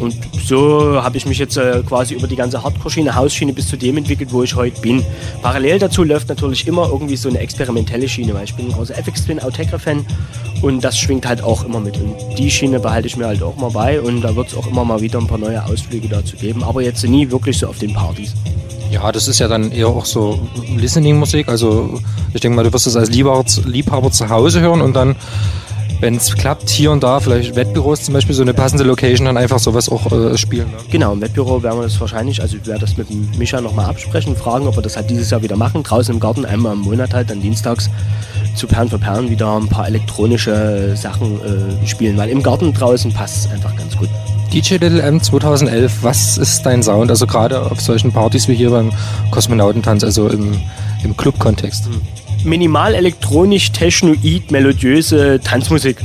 Und 0.00 0.16
so 0.42 1.02
habe 1.02 1.16
ich 1.16 1.26
mich 1.26 1.38
jetzt 1.38 1.56
äh, 1.56 1.82
quasi 1.86 2.14
über 2.14 2.26
die 2.26 2.36
ganze 2.36 2.62
Hardcore-Schiene, 2.62 3.14
Hausschiene 3.14 3.52
bis 3.52 3.68
zu 3.68 3.76
dem 3.76 3.98
entwickelt, 3.98 4.32
wo 4.32 4.42
ich 4.42 4.54
heute 4.54 4.80
bin. 4.80 5.04
Parallel 5.42 5.78
dazu 5.78 6.02
läuft 6.02 6.28
natürlich 6.28 6.66
immer 6.66 6.88
irgendwie 6.88 7.16
so 7.16 7.28
eine 7.28 7.38
experimentelle 7.38 8.08
Schiene, 8.08 8.34
weil 8.34 8.44
ich 8.44 8.54
bin 8.54 8.66
ein 8.66 8.72
großer 8.72 8.96
FX 8.98 9.26
Twin 9.26 9.40
Outegra-Fan 9.40 10.06
und 10.62 10.82
das 10.82 10.98
schwingt 10.98 11.26
halt 11.26 11.42
auch 11.42 11.64
immer 11.64 11.80
mit. 11.80 11.96
Und 11.96 12.14
die 12.38 12.50
Schiene 12.50 12.80
behalte 12.80 13.08
ich 13.08 13.16
mir 13.16 13.26
halt 13.26 13.42
auch 13.42 13.56
mal 13.56 13.70
bei 13.70 14.00
und 14.00 14.22
da 14.22 14.34
wird 14.34 14.48
es 14.48 14.54
auch 14.54 14.66
immer 14.66 14.84
mal 14.84 15.00
wieder 15.00 15.18
ein 15.18 15.26
paar 15.26 15.38
neue 15.38 15.64
Ausflüge 15.64 16.08
dazu 16.08 16.36
geben, 16.36 16.64
aber 16.64 16.82
jetzt 16.82 17.04
nie 17.04 17.30
wirklich 17.30 17.58
so 17.58 17.68
auf 17.68 17.78
den 17.78 17.92
Partys. 17.92 18.34
Ja, 18.90 19.12
das 19.12 19.28
ist 19.28 19.38
ja 19.38 19.46
dann 19.46 19.70
eher 19.70 19.86
auch 19.86 20.04
so 20.04 20.40
Listening-Musik. 20.76 21.48
Also 21.48 22.00
ich 22.34 22.40
denke 22.40 22.56
mal, 22.56 22.64
du 22.64 22.72
wirst 22.72 22.88
es 22.88 22.96
als 22.96 23.08
Liebhaber, 23.10 23.44
Liebhaber 23.64 24.10
zu 24.10 24.28
Hause 24.28 24.60
hören 24.60 24.80
und 24.80 24.94
dann, 24.94 25.14
wenn 26.00 26.16
es 26.16 26.34
klappt, 26.34 26.70
hier 26.70 26.90
und 26.90 27.02
da, 27.02 27.20
vielleicht 27.20 27.54
Wettbüros 27.56 28.02
zum 28.04 28.14
Beispiel, 28.14 28.34
so 28.34 28.42
eine 28.42 28.54
passende 28.54 28.84
Location, 28.84 29.26
dann 29.26 29.36
einfach 29.36 29.58
sowas 29.58 29.88
auch 29.88 30.10
äh, 30.10 30.36
spielen. 30.36 30.70
Ne? 30.70 30.78
Genau, 30.90 31.12
im 31.12 31.20
Wettbüro 31.20 31.62
werden 31.62 31.78
wir 31.78 31.84
das 31.84 32.00
wahrscheinlich, 32.00 32.40
also 32.40 32.56
ich 32.56 32.66
werde 32.66 32.80
das 32.80 32.96
mit 32.96 33.08
Micha 33.38 33.60
nochmal 33.60 33.86
absprechen, 33.86 34.34
fragen, 34.34 34.66
ob 34.66 34.76
wir 34.76 34.82
das 34.82 34.96
halt 34.96 35.10
dieses 35.10 35.30
Jahr 35.30 35.42
wieder 35.42 35.56
machen. 35.56 35.82
Draußen 35.82 36.14
im 36.14 36.20
Garten, 36.20 36.44
einmal 36.44 36.72
im 36.72 36.80
Monat 36.80 37.14
halt, 37.14 37.30
dann 37.30 37.40
dienstags 37.40 37.90
zu 38.54 38.66
Perlen 38.66 38.88
für 38.88 38.98
Perlen 38.98 39.30
wieder 39.30 39.56
ein 39.56 39.68
paar 39.68 39.86
elektronische 39.86 40.96
Sachen 40.96 41.40
äh, 41.40 41.86
spielen, 41.86 42.16
weil 42.16 42.30
im 42.30 42.42
Garten 42.42 42.72
draußen 42.72 43.12
passt 43.12 43.46
es 43.46 43.52
einfach 43.52 43.76
ganz 43.76 43.96
gut. 43.96 44.08
DJ 44.52 44.74
Little 44.74 45.00
M 45.00 45.22
2011, 45.22 46.02
was 46.02 46.36
ist 46.36 46.62
dein 46.62 46.82
Sound? 46.82 47.10
Also 47.10 47.26
gerade 47.26 47.70
auf 47.70 47.80
solchen 47.80 48.10
Partys 48.10 48.48
wie 48.48 48.54
hier 48.54 48.70
beim 48.70 48.90
Kosmonautentanz, 49.30 50.02
also 50.02 50.28
im, 50.28 50.60
im 51.04 51.16
Club-Kontext. 51.16 51.88
Minimal 52.44 52.94
elektronisch, 52.94 53.72
technoid, 53.72 54.50
melodiöse 54.50 55.40
Tanzmusik. 55.42 55.98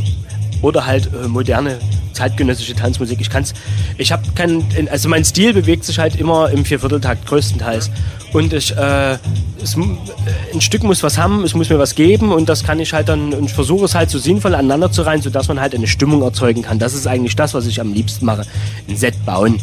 Oder 0.62 0.86
halt 0.86 1.10
äh, 1.14 1.28
moderne, 1.28 1.78
zeitgenössische 2.14 2.76
Tanzmusik. 2.76 3.22
Ich 3.22 3.30
kann's, 3.30 3.54
ich 3.98 4.12
habe 4.12 4.24
keinen, 4.34 4.66
also 4.90 5.10
mein 5.10 5.24
Stil 5.24 5.54
bewegt 5.54 5.84
sich 5.84 6.00
halt 6.00 6.16
immer 6.16 6.50
im 6.50 6.66
Viervierteltakt 6.66 7.26
größtenteils. 7.26 7.92
Und 8.34 8.52
ich, 8.52 8.76
äh, 8.76 9.18
es, 9.64 9.78
ein 9.78 10.60
Stück 10.62 10.84
muss 10.84 11.04
was 11.04 11.18
haben, 11.18 11.44
es 11.44 11.54
muss 11.54 11.70
mir 11.70 11.80
was 11.80 11.96
geben 11.96 12.32
und 12.34 12.50
das 12.50 12.64
kann 12.64 12.80
ich 12.80 12.94
halt 12.94 13.08
dann, 13.08 13.34
und 13.34 13.46
ich 13.46 13.54
versuche 13.54 13.86
es 13.86 13.96
halt 13.96 14.10
so 14.10 14.18
sinnvoll 14.18 14.56
aneinander 14.56 14.92
zu 14.92 15.04
reihen, 15.04 15.22
sodass 15.22 15.48
man 15.48 15.62
halt 15.62 15.74
eine 15.74 15.88
Stimmung 15.88 16.22
erzeugen 16.22 16.62
kann. 16.62 16.80
Das 16.80 16.94
ist 16.94 17.08
eigentlich 17.08 17.36
das, 17.36 17.54
was 17.54 17.66
ich 17.66 17.80
am 17.80 17.94
liebsten 17.94 18.26
mache. 18.26 18.44
Ein 18.90 18.98
Set 18.98 19.26
bauen. 19.26 19.62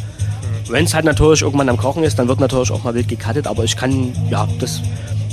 Wenn 0.68 0.86
es 0.86 0.94
halt 0.94 1.04
natürlich 1.04 1.42
irgendwann 1.42 1.68
am 1.68 1.76
Kochen 1.76 2.02
ist, 2.02 2.18
dann 2.18 2.28
wird 2.28 2.40
natürlich 2.40 2.70
auch 2.70 2.82
mal 2.82 2.94
wild 2.94 3.08
gecuttet, 3.08 3.46
aber 3.46 3.64
ich 3.64 3.76
kann, 3.76 4.12
ja, 4.30 4.48
das, 4.58 4.80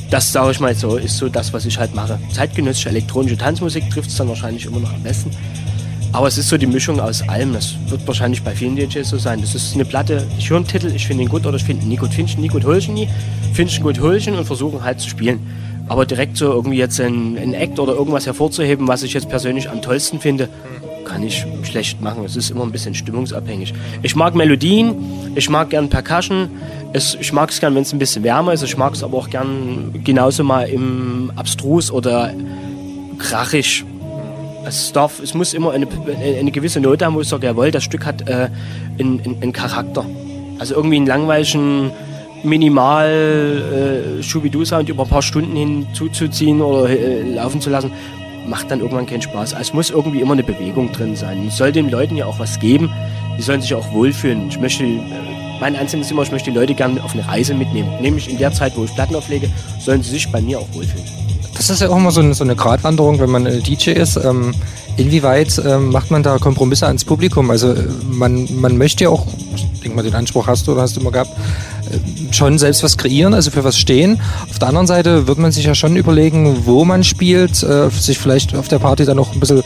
das 0.09 0.31
sage 0.31 0.51
ich 0.51 0.59
mal 0.59 0.75
so, 0.75 0.97
ist 0.97 1.17
so 1.17 1.29
das, 1.29 1.53
was 1.53 1.65
ich 1.65 1.77
halt 1.77 1.93
mache. 1.93 2.19
Zeitgenössische 2.33 2.89
elektronische 2.89 3.37
Tanzmusik 3.37 3.89
trifft 3.89 4.09
es 4.09 4.17
dann 4.17 4.27
wahrscheinlich 4.27 4.65
immer 4.65 4.79
noch 4.79 4.93
am 4.93 5.03
besten. 5.03 5.31
Aber 6.11 6.27
es 6.27 6.37
ist 6.39 6.49
so 6.49 6.57
die 6.57 6.65
Mischung 6.65 6.99
aus 6.99 7.27
allem. 7.29 7.53
Das 7.53 7.75
wird 7.87 8.05
wahrscheinlich 8.07 8.41
bei 8.41 8.55
vielen 8.55 8.75
DJs 8.75 9.07
so 9.07 9.17
sein. 9.17 9.41
Das 9.41 9.53
ist 9.53 9.75
eine 9.75 9.85
Platte, 9.85 10.25
ich 10.39 10.49
höre 10.49 10.57
einen 10.57 10.67
Titel, 10.67 10.91
ich 10.95 11.05
finde 11.05 11.23
ihn 11.23 11.29
gut 11.29 11.45
oder 11.45 11.57
ich 11.57 11.63
finde 11.63 11.83
ihn 11.83 11.89
nie 11.89 11.97
gut. 11.97 12.13
Finde 12.13 12.31
ich 12.31 12.37
nie 12.37 12.47
gut, 12.47 12.65
hol 12.65 12.77
ich 12.77 12.87
ihn 12.87 12.95
nie. 12.95 13.07
Finde 13.53 13.71
ich 13.71 13.77
ihn 13.77 13.83
gut, 13.83 13.99
hol 13.99 14.15
und 14.15 14.45
versuche 14.45 14.83
halt 14.83 14.99
zu 14.99 15.07
spielen. 15.07 15.39
Aber 15.87 16.05
direkt 16.05 16.37
so 16.37 16.45
irgendwie 16.45 16.77
jetzt 16.77 16.99
ein, 16.99 17.37
ein 17.37 17.53
Act 17.53 17.79
oder 17.79 17.93
irgendwas 17.93 18.25
hervorzuheben, 18.25 18.87
was 18.87 19.03
ich 19.03 19.13
jetzt 19.13 19.29
persönlich 19.29 19.69
am 19.69 19.81
tollsten 19.81 20.19
finde, 20.19 20.49
kann 21.09 21.23
ich 21.23 21.45
schlecht 21.63 22.01
machen. 22.01 22.23
Es 22.23 22.35
ist 22.35 22.51
immer 22.51 22.63
ein 22.63 22.71
bisschen 22.71 22.93
stimmungsabhängig. 22.93 23.73
Ich 24.03 24.15
mag 24.15 24.35
Melodien, 24.35 24.95
ich 25.35 25.49
mag 25.49 25.71
gern 25.71 25.89
Percussion, 25.89 26.49
es, 26.93 27.17
ich 27.19 27.33
mag 27.33 27.49
es 27.49 27.59
gern, 27.59 27.75
wenn 27.75 27.81
es 27.81 27.91
ein 27.91 27.99
bisschen 27.99 28.23
wärmer 28.23 28.53
ist. 28.53 28.63
Ich 28.63 28.77
mag 28.77 28.93
es 28.93 29.03
aber 29.03 29.17
auch 29.17 29.29
gern 29.29 29.91
genauso 30.03 30.43
mal 30.43 30.69
im 30.69 31.31
Abstrus 31.35 31.91
oder 31.91 32.33
krachig 33.17 33.83
es, 34.65 34.91
darf, 34.91 35.19
es 35.19 35.33
muss 35.33 35.53
immer 35.53 35.71
eine, 35.71 35.87
eine 36.39 36.51
gewisse 36.51 36.79
Note 36.79 37.05
haben, 37.05 37.15
wo 37.15 37.21
ich 37.21 37.27
sage, 37.27 37.47
jawohl, 37.47 37.71
das 37.71 37.83
Stück 37.83 38.05
hat 38.05 38.27
äh, 38.29 38.49
einen, 38.99 39.37
einen, 39.41 39.53
Charakter. 39.53 40.05
Also 40.59 40.75
irgendwie 40.75 40.97
einen 40.97 41.07
langweiligen, 41.07 41.91
minimal 42.43 44.19
äh, 44.19 44.23
Schubidu-Sound 44.23 44.89
über 44.89 45.03
ein 45.03 45.09
paar 45.09 45.21
Stunden 45.21 45.55
hin 45.55 45.87
zuzuziehen 45.93 46.61
oder 46.61 46.89
äh, 46.89 47.21
laufen 47.33 47.61
zu 47.61 47.69
lassen, 47.69 47.91
macht 48.49 48.71
dann 48.71 48.79
irgendwann 48.79 49.05
keinen 49.05 49.21
Spaß. 49.21 49.53
Also 49.53 49.69
es 49.69 49.73
muss 49.73 49.89
irgendwie 49.89 50.21
immer 50.21 50.33
eine 50.33 50.43
Bewegung 50.43 50.91
drin 50.91 51.15
sein. 51.15 51.47
Es 51.47 51.57
soll 51.57 51.71
den 51.71 51.89
Leuten 51.89 52.15
ja 52.15 52.25
auch 52.25 52.39
was 52.39 52.59
geben. 52.59 52.91
Die 53.37 53.41
sollen 53.41 53.61
sich 53.61 53.73
auch 53.73 53.93
wohlfühlen. 53.93 54.49
Ich 54.49 54.59
möchte, 54.59 54.83
äh, 54.83 54.99
mein 55.61 55.75
Ansinnen 55.75 56.03
ist 56.03 56.11
immer, 56.11 56.23
ich 56.23 56.31
möchte 56.31 56.51
die 56.51 56.57
Leute 56.57 56.73
gerne 56.73 57.01
auf 57.03 57.13
eine 57.13 57.25
Reise 57.27 57.53
mitnehmen. 57.53 57.89
Nämlich 58.01 58.29
in 58.29 58.37
der 58.37 58.51
Zeit, 58.51 58.75
wo 58.75 58.83
ich 58.83 58.93
Platten 58.93 59.15
auflege, 59.15 59.49
sollen 59.79 60.03
sie 60.03 60.11
sich 60.11 60.31
bei 60.31 60.41
mir 60.41 60.59
auch 60.59 60.67
wohlfühlen. 60.73 61.05
Das 61.55 61.69
ist 61.69 61.81
ja 61.81 61.89
auch 61.89 61.97
immer 61.97 62.11
so 62.11 62.21
eine, 62.21 62.33
so 62.33 62.43
eine 62.43 62.55
Gratwanderung, 62.55 63.19
wenn 63.19 63.29
man 63.29 63.45
äh, 63.45 63.59
DJ 63.59 63.91
ist. 63.91 64.17
Ähm, 64.17 64.53
inwieweit 64.97 65.61
ähm, 65.65 65.89
macht 65.89 66.09
man 66.09 66.23
da 66.23 66.37
Kompromisse 66.37 66.87
ans 66.87 67.05
Publikum? 67.05 67.51
Also 67.51 67.73
äh, 67.73 67.87
man, 68.09 68.47
man 68.59 68.77
möchte 68.77 69.05
ja 69.05 69.09
auch, 69.09 69.27
ich 69.53 69.81
denke 69.81 69.95
mal, 69.95 70.03
den 70.03 70.15
Anspruch 70.15 70.47
hast 70.47 70.67
du 70.67 70.71
oder 70.71 70.81
hast 70.81 70.95
du 70.95 71.01
immer 71.01 71.11
gehabt, 71.11 71.31
schon 72.31 72.57
selbst 72.57 72.83
was 72.83 72.97
kreieren, 72.97 73.33
also 73.33 73.51
für 73.51 73.63
was 73.63 73.77
stehen. 73.77 74.19
Auf 74.49 74.59
der 74.59 74.67
anderen 74.67 74.87
Seite 74.87 75.27
wird 75.27 75.37
man 75.37 75.51
sich 75.51 75.65
ja 75.65 75.75
schon 75.75 75.95
überlegen, 75.95 76.65
wo 76.65 76.85
man 76.85 77.03
spielt, 77.03 77.63
äh, 77.63 77.89
sich 77.89 78.17
vielleicht 78.19 78.55
auf 78.55 78.67
der 78.67 78.79
Party 78.79 79.05
dann 79.05 79.19
auch 79.19 79.33
ein 79.33 79.39
bisschen 79.39 79.63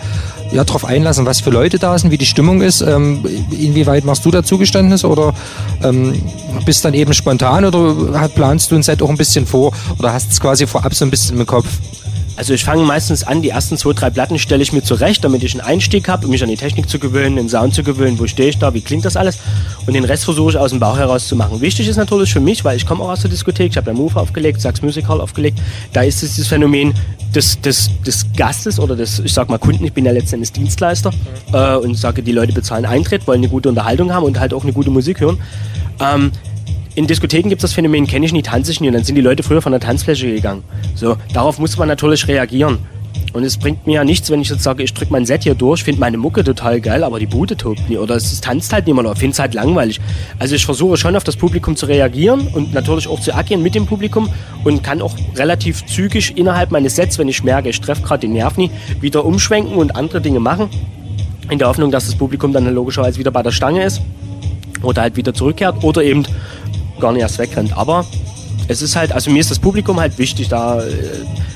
ja, 0.52 0.64
darauf 0.64 0.86
einlassen, 0.86 1.26
was 1.26 1.42
für 1.42 1.50
Leute 1.50 1.80
da 1.80 1.98
sind, 1.98 2.12
wie 2.12 2.18
die 2.18 2.26
Stimmung 2.26 2.62
ist. 2.62 2.82
Ähm, 2.82 3.26
inwieweit 3.52 4.06
machst 4.06 4.24
du 4.26 4.32
da 4.32 4.44
Zugeständnis 4.44 5.04
oder 5.04 5.34
ähm, 5.84 6.22
bist 6.66 6.86
dann 6.86 6.94
eben 6.94 7.14
spontan 7.14 7.66
oder 7.66 8.30
planst 8.30 8.72
du 8.72 8.76
ein 8.76 8.84
Set 8.84 9.02
auch 9.02 9.10
ein 9.10 9.18
bisschen 9.18 9.46
vor 9.46 9.74
oder 9.98 10.14
hast 10.14 10.32
es 10.32 10.40
quasi 10.40 10.68
vorab 10.68 10.94
so 10.94 11.06
ein 11.06 11.12
bisschen 11.12 11.40
im 11.40 11.46
Kopf? 11.46 11.68
Also 12.36 12.54
ich 12.54 12.66
fange 12.66 12.84
meistens 12.84 13.24
an, 13.24 13.42
die 13.42 13.50
ersten 13.50 13.78
zwei, 13.78 13.94
drei 13.94 14.10
Platten 14.10 14.40
stelle 14.40 14.64
ich 14.64 14.74
mir 14.74 14.82
zurecht, 14.82 15.24
damit 15.24 15.44
ich 15.44 15.54
einen 15.54 15.62
Einstieg 15.62 16.08
habe, 16.08 16.26
um 16.26 16.32
mich 16.32 16.42
an 16.42 16.50
die 16.50 16.58
Technik 16.58 16.90
zu 16.90 16.98
gewöhnen, 16.98 17.36
den 17.36 17.48
Sound 17.48 17.76
zu 17.76 17.84
gewöhnen, 17.84 18.18
wo 18.18 18.26
stehe 18.26 18.50
ich 18.50 18.58
da, 18.58 18.74
wie 18.74 18.82
klingt 18.82 19.06
das 19.06 19.16
alles. 19.16 19.38
Und 19.86 19.94
den 19.94 20.04
Rest 20.04 20.26
versuche 20.26 20.52
ich 20.52 20.58
aus 20.58 20.72
dem 20.72 20.80
Bauch 20.80 20.98
heraus 20.98 21.28
zu 21.28 21.36
machen. 21.36 21.62
Wichtig 21.62 21.88
ist 21.88 21.98
natürlich 21.98 22.34
für 22.34 22.40
mich, 22.40 22.64
weil 22.64 22.76
ich 22.76 22.86
komme 22.88 23.04
auch 23.04 23.10
aus 23.10 23.22
der 23.22 23.30
Diskothek, 23.30 23.72
ich 23.72 23.78
habe 23.78 23.92
ja 23.92 23.94
Move 23.96 24.20
aufgelegt, 24.20 24.62
Sachs 24.62 24.82
Music 24.82 25.08
Hall 25.08 25.22
aufgelegt, 25.22 25.60
da 25.94 26.02
ist 26.02 26.24
es 26.24 26.38
das 26.38 26.48
Phänomen 26.48 26.94
des, 27.36 27.62
des, 27.62 27.90
des 28.06 28.26
Gastes 28.36 28.80
oder 28.80 28.96
des, 28.96 29.20
ich 29.20 29.34
sag 29.34 29.50
mal 29.50 29.60
Kunden, 29.60 29.86
ich 29.86 29.94
bin 29.94 30.06
ja 30.06 30.12
letztendlich 30.12 30.52
Dienstleister 30.52 31.12
äh, 31.52 31.76
und 31.76 31.96
sage, 31.96 32.24
die 32.24 32.32
Leute 32.32 32.54
bezahlen 32.54 32.86
Eintritt, 32.86 33.28
wollen 33.28 33.40
eine 33.40 33.50
gute 33.50 33.70
Unterhaltung 33.70 34.12
haben 34.12 34.26
und 34.26 34.40
halt 34.40 34.54
auch 34.54 34.64
eine 34.64 34.74
gute 34.74 34.90
Musik 34.90 35.20
hören. 35.20 35.40
Ähm, 36.00 36.32
in 36.96 37.08
Diskotheken 37.08 37.50
gibt 37.50 37.64
es 37.64 37.70
das 37.70 37.74
Phänomen, 37.74 38.08
kenne 38.08 38.26
ich 38.26 38.34
nie, 38.34 38.42
tanze 38.42 38.72
ich 38.72 38.82
nie. 38.82 38.88
Und 38.88 38.94
dann 38.94 39.04
sind 39.04 39.16
die 39.16 39.22
Leute 39.22 39.44
früher 39.44 39.62
von 39.62 39.72
der 39.72 39.82
Tanzfläche 39.82 40.28
gegangen. 40.28 40.64
So, 40.96 41.18
darauf 41.34 41.60
muss 41.60 41.78
man 41.78 41.88
natürlich 41.88 42.28
reagieren. 42.28 42.80
Und 43.34 43.44
es 43.44 43.58
bringt 43.58 43.88
mir 43.88 43.96
ja 43.96 44.04
nichts, 44.04 44.30
wenn 44.30 44.42
ich 44.42 44.50
jetzt 44.50 44.62
sage, 44.62 44.84
ich 44.84 44.94
drücke 44.94 45.12
mein 45.12 45.26
Set 45.26 45.44
hier 45.44 45.56
durch, 45.56 45.84
finde 45.84 46.00
meine 46.00 46.18
Mucke 46.18 46.44
total 46.44 46.80
geil, 46.80 47.04
aber 47.04 47.20
die 47.20 47.26
Bude 47.26 47.58
tobt 47.58 47.90
nie. 47.90 47.98
Oder 47.98 48.16
es 48.16 48.40
tanzt 48.42 48.72
halt 48.74 48.86
niemand 48.86 49.08
oder 49.08 49.16
finde 49.16 49.34
es 49.34 49.40
halt 49.40 49.56
langweilig. 49.56 50.00
Also 50.38 50.54
ich 50.54 50.66
versuche 50.66 50.98
schon 50.98 51.16
auf 51.16 51.24
das 51.24 51.36
Publikum 51.36 51.76
zu 51.76 51.88
reagieren 51.88 52.48
und 52.54 52.74
natürlich 52.74 53.08
auch 53.08 53.20
zu 53.20 53.34
agieren 53.34 53.64
mit 53.64 53.74
dem 53.74 53.88
Publikum 53.88 54.30
und 54.64 54.84
kann 54.84 55.02
auch 55.02 55.16
relativ 55.36 55.86
zügig 55.86 56.38
innerhalb 56.38 56.72
meines 56.72 56.96
Sets, 56.96 57.18
wenn 57.18 57.28
ich 57.28 57.44
merke, 57.44 57.70
ich 57.70 57.82
treffe 57.82 58.04
gerade 58.04 58.22
den 58.22 58.34
Nerv 58.34 58.58
nie, 58.58 58.70
wieder 59.02 59.26
umschwenken 59.26 59.76
und 59.76 59.96
andere 59.96 60.22
Dinge 60.22 60.40
machen. 60.40 60.70
In 61.50 61.58
der 61.58 61.68
Hoffnung, 61.68 61.92
dass 61.92 62.06
das 62.06 62.16
Publikum 62.16 62.54
dann 62.54 62.72
logischerweise 62.74 63.18
wieder 63.18 63.32
bei 63.32 63.42
der 63.42 63.52
Stange 63.52 63.84
ist 63.84 64.02
oder 64.84 65.02
halt 65.02 65.16
wieder 65.16 65.34
zurückkehrt 65.34 65.84
oder 65.84 66.04
eben 66.04 66.26
gar 67.04 67.12
nicht 67.12 67.22
erst 67.22 67.38
wegrennt. 67.38 67.78
Aber 67.78 68.06
es 68.70 68.82
ist 68.82 68.96
halt, 68.96 69.12
also 69.12 69.30
mir 69.30 69.40
ist 69.40 69.52
das 69.52 69.60
Publikum 69.60 70.00
halt 70.00 70.18
wichtig 70.18 70.48
da, 70.48 70.82
äh, 70.82 70.92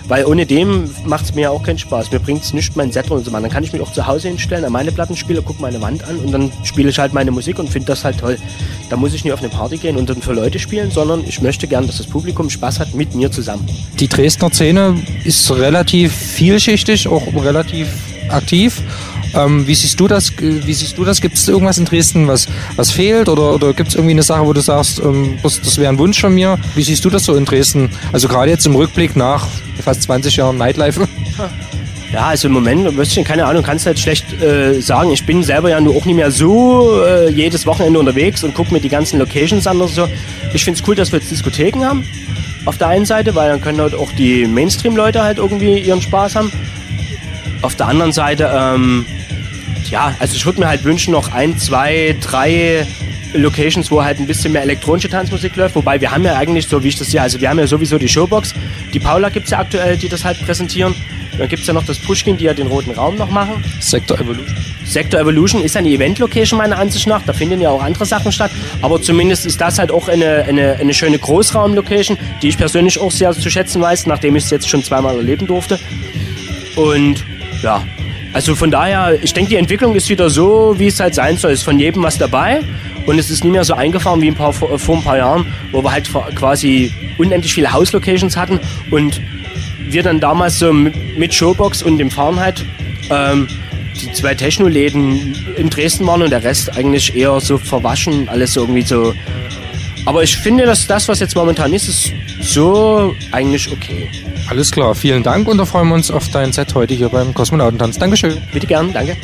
weil 0.10 0.26
ohne 0.26 0.46
dem 0.46 0.90
macht 1.06 1.24
es 1.26 1.36
mir 1.36 1.52
auch 1.52 1.64
keinen 1.64 1.78
Spaß. 1.78 2.12
Mir 2.12 2.20
bringt 2.20 2.44
es 2.44 2.52
nicht, 2.54 2.76
mein 2.76 2.92
Set 2.92 3.06
zu 3.06 3.14
machen. 3.14 3.44
Dann 3.44 3.50
kann 3.50 3.64
ich 3.64 3.72
mich 3.72 3.82
auch 3.82 3.92
zu 3.94 4.06
Hause 4.06 4.28
hinstellen, 4.28 4.66
an 4.66 4.74
meine 4.74 4.92
Plattenspieler, 4.92 5.42
gucke 5.42 5.62
meine 5.62 5.82
Wand 5.82 6.04
an 6.04 6.18
und 6.18 6.32
dann 6.32 6.52
spiele 6.64 6.90
ich 6.90 7.00
halt 7.00 7.14
meine 7.14 7.32
Musik 7.32 7.60
und 7.60 7.70
finde 7.70 7.88
das 7.88 8.04
halt 8.04 8.20
toll. 8.20 8.38
Da 8.90 8.98
muss 8.98 9.14
ich 9.14 9.24
nicht 9.24 9.34
auf 9.34 9.40
eine 9.40 9.50
Party 9.50 9.78
gehen 9.78 9.96
und 9.96 10.10
dann 10.10 10.22
für 10.22 10.34
Leute 10.34 10.60
spielen, 10.60 10.92
sondern 10.92 11.24
ich 11.26 11.42
möchte 11.42 11.66
gern, 11.66 11.88
dass 11.88 11.98
das 11.98 12.08
Publikum 12.08 12.50
Spaß 12.50 12.80
hat 12.80 12.94
mit 12.94 13.16
mir 13.16 13.32
zusammen. 13.32 13.68
Die 14.00 14.08
Dresdner 14.08 14.52
Szene 14.52 15.02
ist 15.24 15.50
relativ 15.52 16.14
vielschichtig, 16.14 17.08
auch 17.08 17.24
relativ 17.34 17.88
aktiv 18.30 18.82
ähm, 19.34 19.68
wie 19.68 19.76
siehst 19.76 20.00
du 20.00 20.08
das? 20.08 20.32
Wie 20.40 20.74
siehst 20.74 20.98
du 20.98 21.04
das? 21.04 21.22
Gibt 21.22 21.38
es 21.38 21.48
irgendwas 21.48 21.78
in 21.78 21.86
Dresden, 21.86 22.28
was, 22.28 22.48
was 22.76 22.92
fehlt? 22.92 23.30
Oder, 23.30 23.54
oder 23.54 23.74
gibt 23.74 23.90
es 23.90 23.96
irgendwie 23.96 24.14
eine 24.14 24.24
Sache, 24.24 24.46
wo 24.46 24.54
du 24.54 24.62
sagst, 24.62 25.00
ähm, 25.00 25.38
das, 25.44 25.78
wäre 25.78 25.90
ein 25.90 26.00
Wunsch 26.00 26.20
von 26.20 26.34
mir? 26.34 26.58
Wie 26.76 26.84
siehst 26.84 27.04
du 27.06 27.10
das 27.10 27.24
so 27.24 27.36
in 27.36 27.46
Dresden? 27.46 27.90
Also 28.12 28.28
gerade 28.28 28.50
jetzt 28.52 28.66
im 28.66 28.76
Rückblick 28.76 29.16
nach 29.16 29.48
fast 29.84 30.04
20 30.04 30.36
Jahren 30.36 30.58
Nightlife. 30.58 31.08
Ja, 32.14 32.28
also 32.28 32.48
im 32.48 32.54
Moment, 32.54 32.90
keine 33.26 33.46
Ahnung, 33.46 33.64
kannst 33.64 33.86
du 33.86 33.88
halt 33.88 34.00
schlecht 34.00 34.42
äh, 34.42 34.80
sagen. 34.80 35.12
Ich 35.12 35.26
bin 35.26 35.44
selber 35.44 35.70
ja 35.70 35.82
nur 35.82 35.94
auch 35.94 36.06
nicht 36.06 36.16
mehr 36.16 36.32
so 36.32 37.04
äh, 37.04 37.30
jedes 37.30 37.66
Wochenende 37.66 38.00
unterwegs 38.00 38.46
und 38.46 38.54
gucke 38.54 38.74
mir 38.74 38.80
die 38.80 38.88
ganzen 38.88 39.20
Locations 39.20 39.68
an 39.68 39.78
oder 39.78 39.90
so. 39.90 40.08
Ich 40.54 40.64
finde 40.64 40.80
es 40.80 40.88
cool, 40.88 40.96
dass 40.96 41.12
wir 41.12 41.20
jetzt 41.20 41.30
Diskotheken 41.32 41.84
haben. 41.84 42.08
Auf 42.64 42.78
der 42.78 42.88
einen 42.88 43.06
Seite, 43.06 43.36
weil 43.36 43.50
dann 43.50 43.60
können 43.60 43.82
halt 43.82 43.94
auch 43.94 44.12
die 44.14 44.46
Mainstream-Leute 44.46 45.22
halt 45.22 45.38
irgendwie 45.38 45.80
ihren 45.80 46.02
Spaß 46.02 46.36
haben. 46.36 46.52
Auf 47.62 47.76
der 47.76 47.88
anderen 47.88 48.12
Seite, 48.12 48.52
ähm, 48.54 49.06
ja, 49.90 50.16
also 50.20 50.36
ich 50.36 50.46
würde 50.46 50.60
mir 50.60 50.68
halt 50.68 50.84
wünschen, 50.84 51.12
noch 51.12 51.32
ein, 51.34 51.58
zwei, 51.58 52.16
drei 52.22 52.86
Locations, 53.34 53.90
wo 53.92 54.04
halt 54.04 54.20
ein 54.20 54.28
bisschen 54.28 54.52
mehr 54.54 54.62
elektronische 54.62 55.10
Tanzmusik 55.10 55.56
läuft. 55.56 55.76
Wobei 55.76 56.00
wir 56.02 56.12
haben 56.12 56.24
ja 56.24 56.36
eigentlich, 56.36 56.68
so 56.68 56.84
wie 56.84 56.90
ich 56.90 56.98
das 56.98 57.12
sehe, 57.12 57.22
also 57.22 57.42
wir 57.42 57.50
haben 57.50 57.60
ja 57.60 57.68
sowieso 57.68 57.98
die 57.98 58.08
Showbox. 58.08 58.54
Die 58.94 59.00
Paula 59.00 59.30
gibt 59.30 59.46
es 59.46 59.52
ja 59.52 59.60
aktuell, 59.60 59.98
die 59.98 60.10
das 60.10 60.24
halt 60.24 60.40
präsentieren. 60.46 60.96
Dann 61.38 61.50
gibt 61.50 61.62
es 61.62 61.68
ja 61.68 61.74
noch 61.74 61.86
das 61.86 62.00
Pushkin, 62.00 62.36
die 62.38 62.46
ja 62.46 62.54
den 62.54 62.68
roten 62.68 62.92
Raum 62.92 63.16
noch 63.16 63.30
machen. 63.30 63.64
Sector 63.80 64.20
Evolution. 64.20 64.56
Sector 64.86 65.20
Evolution 65.20 65.62
ist 65.62 65.78
eine 65.78 65.90
Event-Location 65.90 66.58
meiner 66.58 66.80
Ansicht 66.80 67.06
nach. 67.06 67.22
Da 67.24 67.34
finden 67.34 67.62
ja 67.62 67.70
auch 67.70 67.84
andere 67.84 68.06
Sachen 68.06 68.32
statt. 68.32 68.50
Aber 68.82 69.02
zumindest 69.02 69.46
ist 69.46 69.62
das 69.62 69.78
halt 69.78 69.92
auch 69.92 70.08
eine, 70.08 70.46
eine, 70.48 70.78
eine 70.78 70.94
schöne 70.96 71.20
Großraum-Location, 71.20 72.18
die 72.42 72.48
ich 72.48 72.58
persönlich 72.58 73.00
auch 73.00 73.12
sehr 73.12 73.34
zu 73.34 73.50
schätzen 73.52 73.82
weiß, 73.82 74.08
nachdem 74.08 74.36
ich 74.36 74.46
es 74.46 74.50
jetzt 74.50 74.68
schon 74.68 74.84
zweimal 74.84 75.16
erleben 75.16 75.46
durfte. 75.46 75.80
Und 76.76 77.24
ja, 77.62 77.84
also 78.34 78.56
von 78.56 78.70
daher, 78.70 79.18
ich 79.22 79.34
denke, 79.34 79.50
die 79.50 79.56
Entwicklung 79.56 79.96
ist 79.96 80.10
wieder 80.10 80.30
so, 80.30 80.76
wie 80.78 80.88
es 80.88 81.00
halt 81.00 81.16
sein 81.16 81.38
soll. 81.38 81.52
Es 81.52 81.60
ist 81.60 81.66
von 81.66 81.80
jedem 81.80 82.04
was 82.04 82.18
dabei. 82.18 82.62
Und 83.06 83.18
es 83.20 83.30
ist 83.30 83.44
nicht 83.44 83.54
mehr 83.54 83.64
so 83.64 83.74
eingefahren 83.74 84.22
wie 84.22 84.28
ein 84.28 84.36
paar, 84.36 84.52
vor, 84.52 84.78
vor 84.78 84.98
ein 84.98 85.04
paar 85.04 85.18
Jahren, 85.18 85.46
wo 85.72 85.82
wir 85.82 85.92
halt 85.92 86.10
quasi 86.36 86.92
unendlich 87.18 87.54
viele 87.54 87.72
House-Locations 87.72 88.36
hatten 88.36 88.60
und 88.92 89.22
wir 89.80 90.04
dann 90.04 90.20
damals 90.20 90.60
so 90.60 90.74
mit 90.74 91.34
Showbox 91.34 91.84
und 91.84 91.98
dem 91.98 92.12
Fahrenheit 92.12 92.66
ähm, 93.10 93.48
die 94.02 94.12
zwei 94.12 94.36
Techno-Läden 94.36 95.36
in 95.56 95.70
Dresden 95.70 96.06
waren 96.06 96.22
und 96.22 96.30
der 96.30 96.44
Rest 96.44 96.78
eigentlich 96.78 97.16
eher 97.16 97.40
so 97.40 97.58
verwaschen, 97.58 98.28
alles 98.28 98.56
irgendwie 98.56 98.82
so. 98.82 99.14
Aber 100.06 100.24
ich 100.24 100.38
finde, 100.38 100.66
dass 100.66 100.86
das, 100.86 101.08
was 101.08 101.20
jetzt 101.20 101.36
momentan 101.36 101.74
ist, 101.74 101.88
ist 101.88 102.14
so 102.42 103.16
eigentlich 103.32 103.72
okay. 103.72 104.10
Alles 104.50 104.72
klar, 104.72 104.96
vielen 104.96 105.24
Dank 105.24 105.48
und 105.48 105.58
da 105.58 105.66
freuen 105.66 105.90
wir 105.90 105.96
uns 105.96 106.10
auf 106.10 106.30
dein 106.30 106.54
Set 106.54 106.74
heute 106.74 106.94
hier 106.94 107.10
beim 107.10 107.34
Kosmonautentanz. 107.34 107.98
Dankeschön. 107.98 108.38
Bitte 108.54 108.68
gern, 108.68 108.94
danke. 108.94 109.18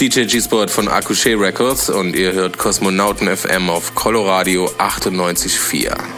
Ist 0.00 0.16
DJ 0.16 0.26
G-Sport 0.26 0.70
von 0.70 0.88
Akushe 0.88 1.38
Records 1.38 1.90
und 1.90 2.14
ihr 2.14 2.32
hört 2.32 2.56
Kosmonauten 2.56 3.36
FM 3.36 3.68
auf 3.68 3.94
Coloradio 3.96 4.66
98.4. 4.78 6.17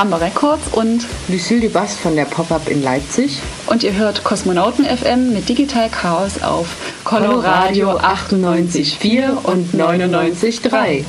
Ramba 0.00 0.16
Records 0.16 0.62
und 0.72 1.06
Lucille 1.28 1.60
Dubas 1.60 1.94
von 1.94 2.16
der 2.16 2.24
Pop-Up 2.24 2.70
in 2.70 2.82
Leipzig. 2.82 3.38
Und 3.66 3.82
ihr 3.82 3.92
hört 3.92 4.24
Kosmonauten 4.24 4.86
FM 4.86 5.34
mit 5.34 5.46
Digital 5.46 5.90
Chaos 5.90 6.42
auf 6.42 6.68
Coloradio 7.04 7.98
98.4 7.98 9.28
und 9.42 9.74
99.3. 9.74 11.04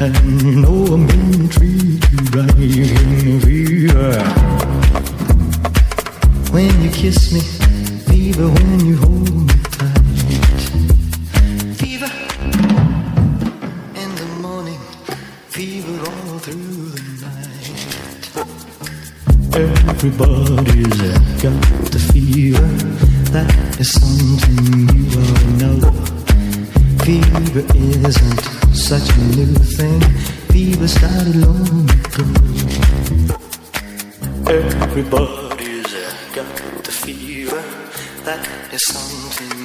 and 0.00 0.62
no 0.62 0.70
one 0.70 1.06
can 1.06 1.48
treat 1.50 2.10
you 2.10 2.18
right 2.32 2.54
in 2.56 3.38
the 3.38 3.40
fever. 3.44 4.22
When 6.52 6.82
you 6.82 6.90
kiss 6.90 7.32
me. 7.32 7.59
Everybody's 35.00 35.94
got 36.34 36.56
the 36.84 36.92
fever. 36.92 37.62
That 38.24 38.46
is 38.70 38.84
something 38.84 39.59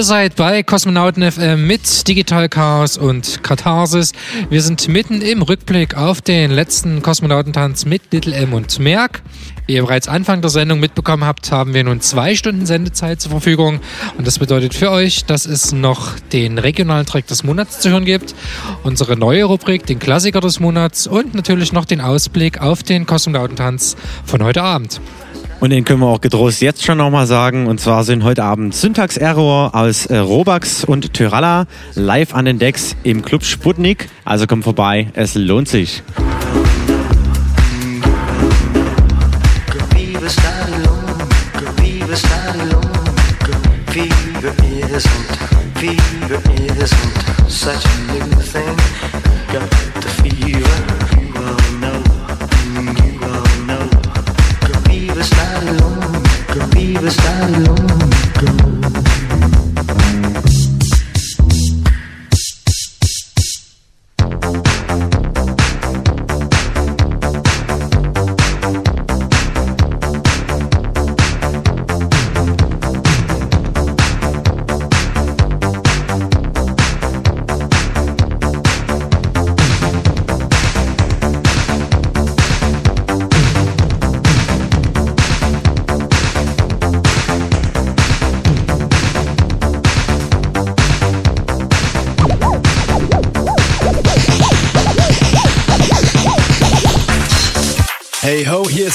Ihr 0.00 0.04
seid 0.04 0.36
bei 0.36 0.62
Kosmonauten 0.62 1.30
FM 1.30 1.66
mit 1.66 2.08
Digital 2.08 2.48
Chaos 2.48 2.96
und 2.96 3.42
Katharsis. 3.42 4.12
Wir 4.48 4.62
sind 4.62 4.88
mitten 4.88 5.20
im 5.20 5.42
Rückblick 5.42 5.94
auf 5.94 6.22
den 6.22 6.50
letzten 6.52 7.02
Kosmonautentanz 7.02 7.84
mit 7.84 8.10
Little 8.10 8.34
M 8.34 8.54
und 8.54 8.78
Merck. 8.78 9.20
Wie 9.66 9.74
ihr 9.74 9.82
bereits 9.82 10.08
Anfang 10.08 10.40
der 10.40 10.48
Sendung 10.48 10.80
mitbekommen 10.80 11.24
habt, 11.24 11.52
haben 11.52 11.74
wir 11.74 11.84
nun 11.84 12.00
zwei 12.00 12.34
Stunden 12.34 12.64
Sendezeit 12.64 13.20
zur 13.20 13.30
Verfügung. 13.30 13.80
Und 14.16 14.26
das 14.26 14.38
bedeutet 14.38 14.72
für 14.72 14.90
euch, 14.90 15.26
dass 15.26 15.44
es 15.44 15.72
noch 15.72 16.18
den 16.32 16.56
regionalen 16.56 17.04
Track 17.04 17.26
des 17.26 17.44
Monats 17.44 17.80
zu 17.80 17.90
hören 17.90 18.06
gibt, 18.06 18.34
unsere 18.82 19.18
neue 19.18 19.44
Rubrik, 19.44 19.84
den 19.84 19.98
Klassiker 19.98 20.40
des 20.40 20.60
Monats 20.60 21.06
und 21.08 21.34
natürlich 21.34 21.74
noch 21.74 21.84
den 21.84 22.00
Ausblick 22.00 22.62
auf 22.62 22.82
den 22.82 23.04
Kosmonautentanz 23.04 23.96
von 24.24 24.42
heute 24.42 24.62
Abend. 24.62 24.98
Und 25.60 25.70
den 25.70 25.84
können 25.84 26.00
wir 26.00 26.06
auch 26.06 26.22
getrost 26.22 26.62
jetzt 26.62 26.84
schon 26.84 26.98
nochmal 26.98 27.26
sagen. 27.26 27.66
Und 27.66 27.80
zwar 27.80 28.04
sind 28.04 28.24
heute 28.24 28.42
Abend 28.42 28.74
Syntax 28.74 29.18
Error 29.18 29.74
aus 29.74 30.06
äh, 30.06 30.16
Robax 30.16 30.84
und 30.84 31.12
Tyralla 31.12 31.66
live 31.94 32.34
an 32.34 32.46
den 32.46 32.58
Decks 32.58 32.96
im 33.02 33.22
Club 33.22 33.44
Sputnik. 33.44 34.08
Also 34.24 34.46
kommt 34.46 34.64
vorbei, 34.64 35.08
es 35.14 35.34
lohnt 35.34 35.68
sich. 35.68 36.02
Fever 46.30 46.86
such 47.60 47.84
a 47.84 48.12
new 48.12 48.40
thing. 48.40 48.76
Got 49.52 49.70
the 50.02 50.08
fever, 50.22 51.19
was 57.02 57.16
down 57.16 57.79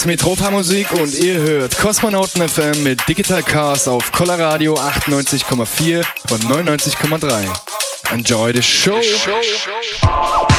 ist 0.06 0.08
Metropa 0.08 0.52
Musik 0.52 0.92
und 0.92 1.14
ihr 1.16 1.40
hört 1.40 1.78
Kosmonauten 1.78 2.48
FM 2.48 2.84
mit 2.84 3.08
Digital 3.08 3.42
Cars 3.42 3.88
auf 3.88 4.12
Colorado 4.12 4.76
98,4 4.76 6.06
und 6.32 6.44
99,3. 6.46 7.46
Enjoy 8.12 8.54
the 8.54 8.62
show. 8.62 9.02
by 10.02 10.55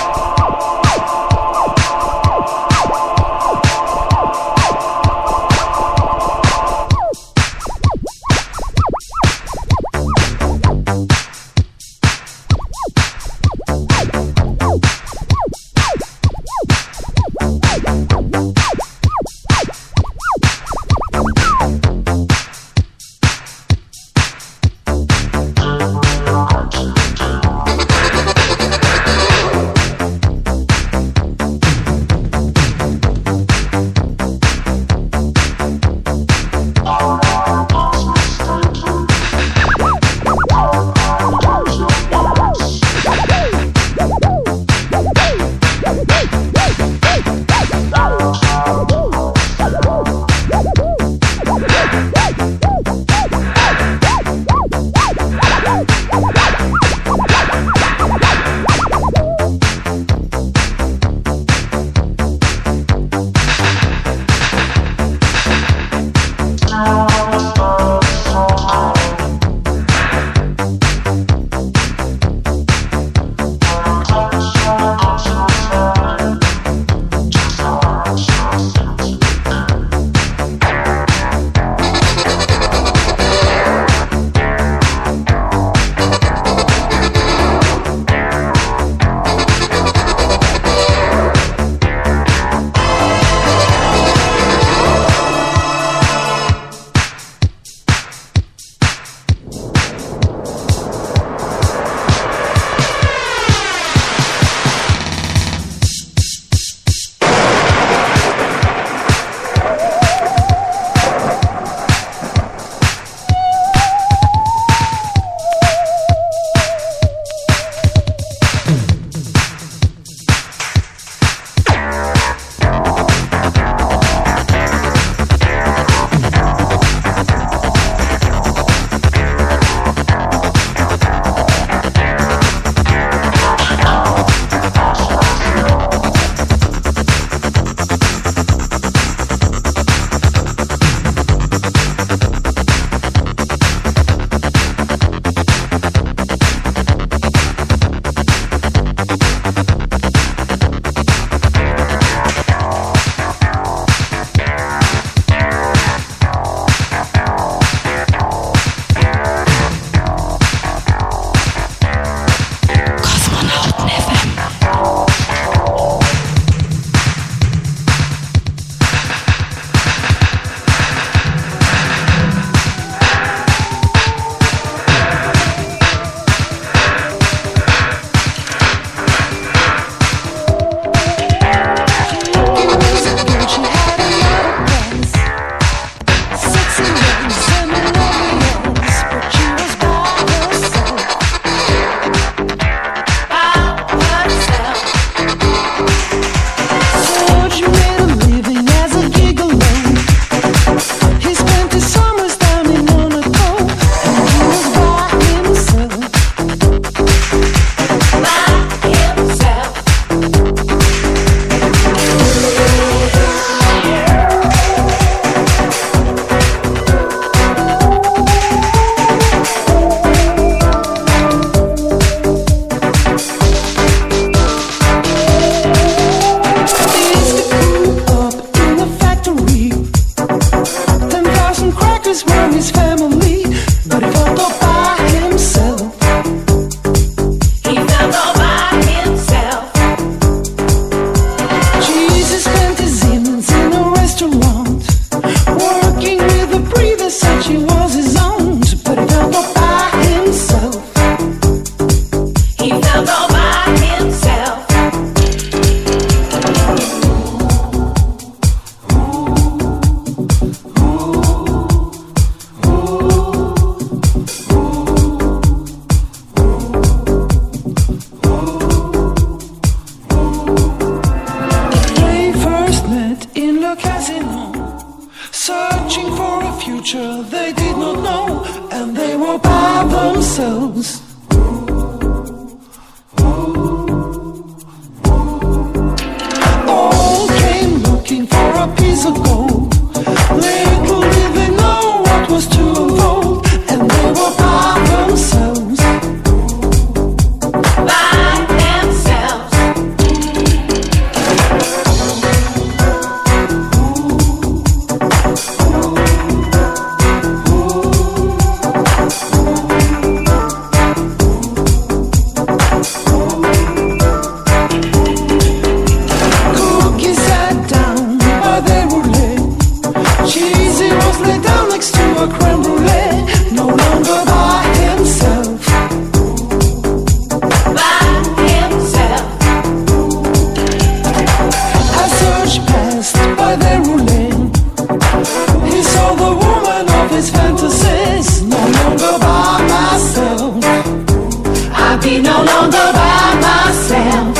Longer 342.47 342.89
by 342.97 343.35
myself. 343.45 344.37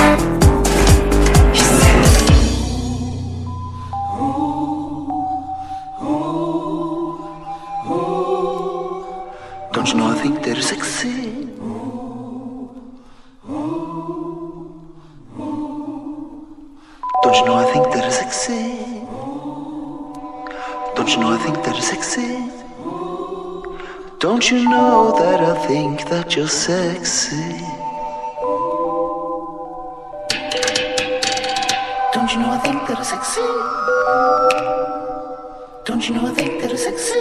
Don't 9.73 9.89
you 9.89 9.97
know 9.99 10.07
I 10.07 10.15
think 10.23 10.43
they're 10.45 10.63
sexy? 10.63 11.49
Don't 17.23 17.37
you 17.39 17.45
know 17.47 17.57
I 17.57 17.67
think 17.73 17.85
they're 17.93 18.11
sexy? 18.11 18.77
Don't 20.95 21.11
you 21.11 21.19
know 21.21 21.33
I 21.33 21.39
think 21.45 21.57
they're 21.65 21.83
sexy? 21.93 22.51
Don't 24.21 24.51
you 24.51 24.69
know 24.69 25.13
that 25.19 25.41
I 25.41 25.67
think 25.67 26.09
that 26.09 26.35
you're 26.37 26.49
sexy? 26.49 27.76
Sexy? 33.07 33.41
Don't 35.85 36.09
you 36.09 36.15
know 36.17 36.27
I 36.27 36.35
think 36.35 36.61
that 36.61 36.71
I'm 36.71 36.77
sexy? 36.77 37.21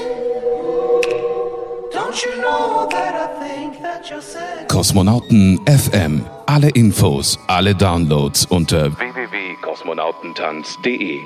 Don't 1.94 2.24
you 2.24 2.36
know 2.42 2.88
that 2.90 3.14
I 3.14 3.28
think 3.40 3.80
that 3.82 4.10
you're 4.10 4.20
sexy? 4.22 4.66
Kosmonauten 4.68 5.60
FM. 5.68 6.22
Alle 6.48 6.70
Infos, 6.74 7.38
alle 7.48 7.76
Downloads 7.76 8.48
unter 8.50 8.90
www.kosmonautentanz.de. 8.90 11.22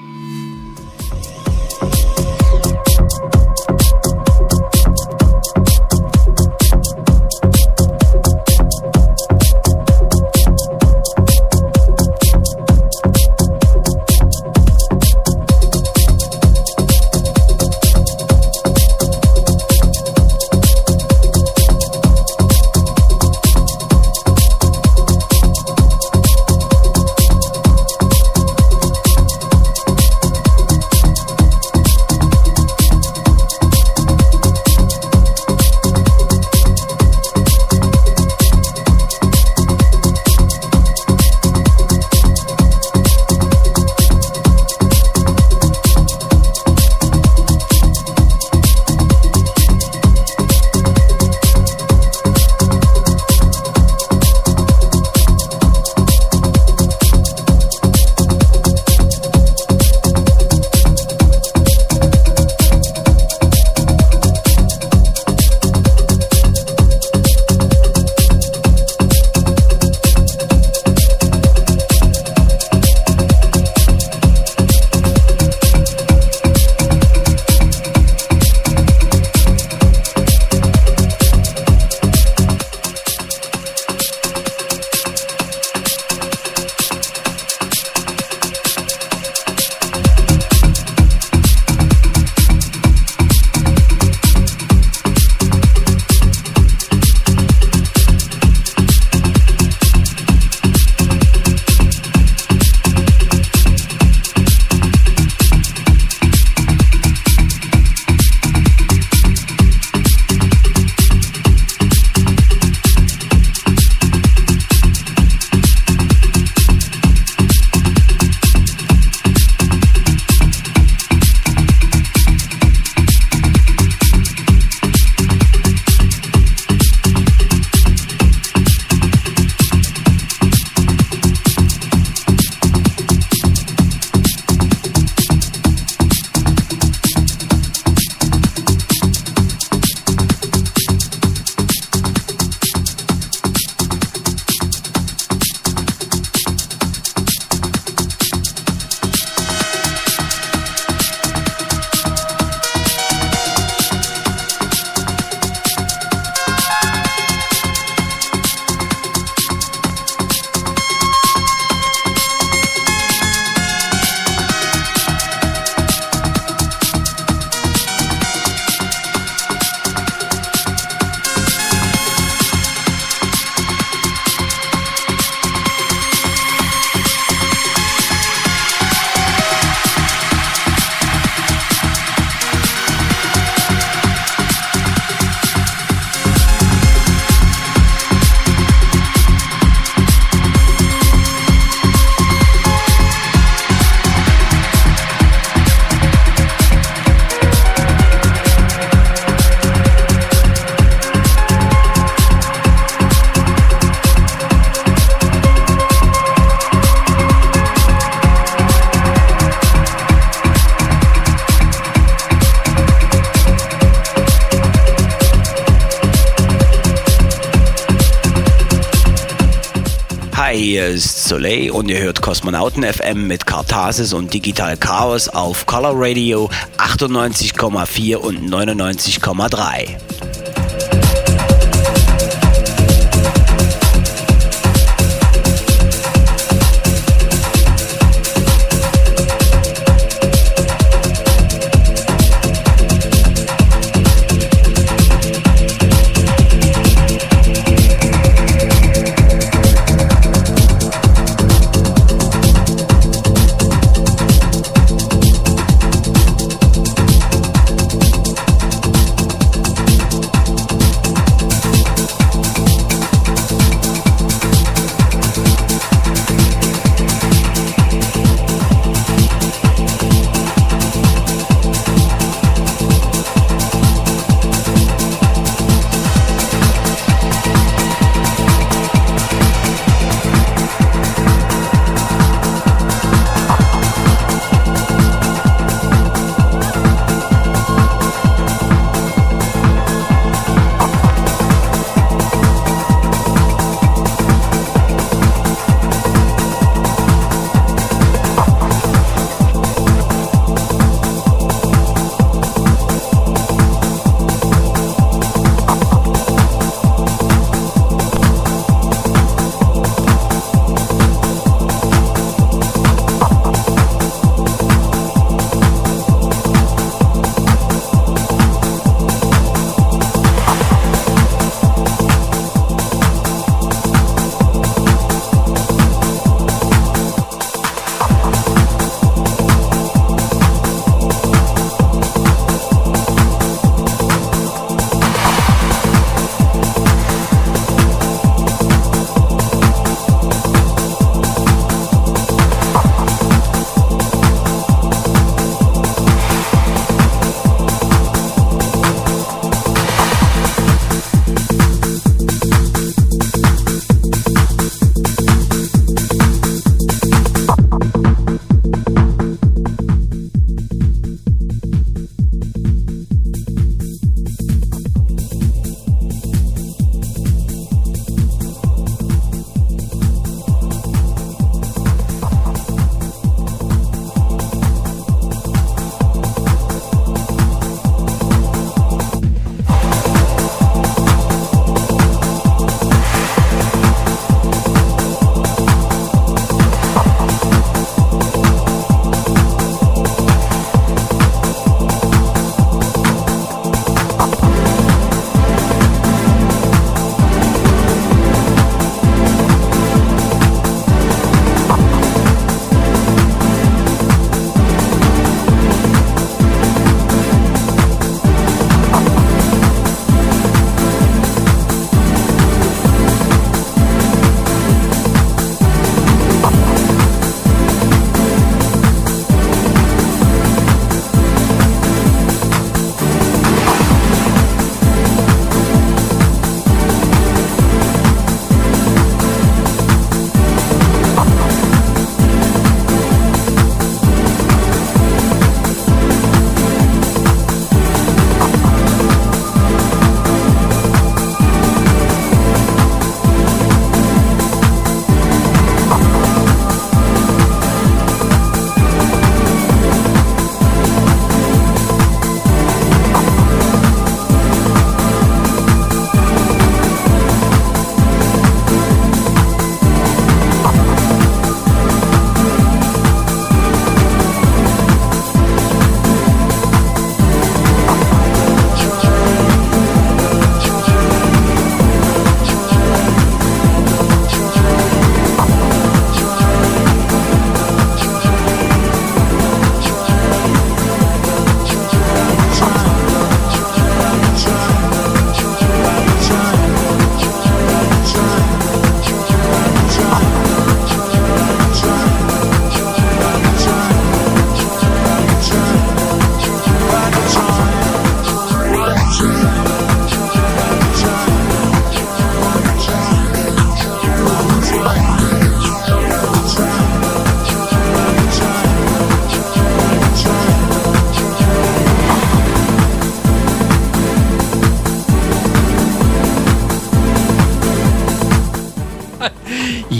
hier 220.69 220.85
ist 220.85 221.27
Soleil 221.27 221.71
und 221.71 221.89
ihr 221.89 221.97
hört 221.97 222.21
Kosmonauten 222.21 222.83
FM 222.83 223.25
mit 223.25 223.47
Kartasis 223.47 224.13
und 224.13 224.31
Digital 224.31 224.77
Chaos 224.77 225.27
auf 225.27 225.65
Color 225.65 225.93
Radio 225.95 226.47
98,4 226.77 228.17
und 228.17 228.47
99,3. 228.47 230.08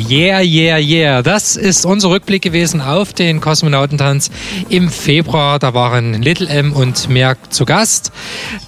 Yeah, 0.09 0.41
yeah, 0.41 0.77
yeah. 0.79 1.21
Das 1.21 1.55
ist 1.55 1.85
unser 1.85 2.09
Rückblick 2.09 2.41
gewesen 2.41 2.81
auf 2.81 3.13
den 3.13 3.39
Kosmonautentanz 3.39 4.31
im 4.67 4.89
Februar. 4.89 5.59
Da 5.59 5.75
waren 5.75 6.23
Little 6.23 6.47
M 6.49 6.73
und 6.73 7.09
Merck 7.09 7.53
zu 7.53 7.63
Gast. 7.63 8.11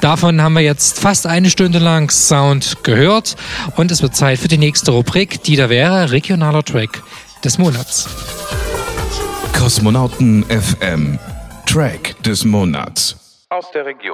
Davon 0.02 0.40
haben 0.40 0.54
wir 0.54 0.62
jetzt 0.62 1.00
fast 1.00 1.26
eine 1.26 1.50
Stunde 1.50 1.80
lang 1.80 2.12
Sound 2.12 2.84
gehört. 2.84 3.38
Und 3.76 3.90
es 3.90 4.04
wird 4.04 4.16
Zeit 4.16 4.38
für 4.38 4.50
die 4.50 4.60
nächste 4.60 4.92
Rubrik, 4.92 5.42
die 5.42 5.56
da 5.56 5.68
wäre 5.68 6.12
regionaler 6.12 6.64
Track 6.64 7.02
des 7.44 7.58
Monats. 7.58 8.08
Kosmonauten 9.58 10.44
FM. 10.44 11.18
Track 11.66 12.22
des 12.22 12.46
Monats. 12.46 13.16
Aus 13.50 13.66
der 13.72 13.88
Region. 13.88 14.11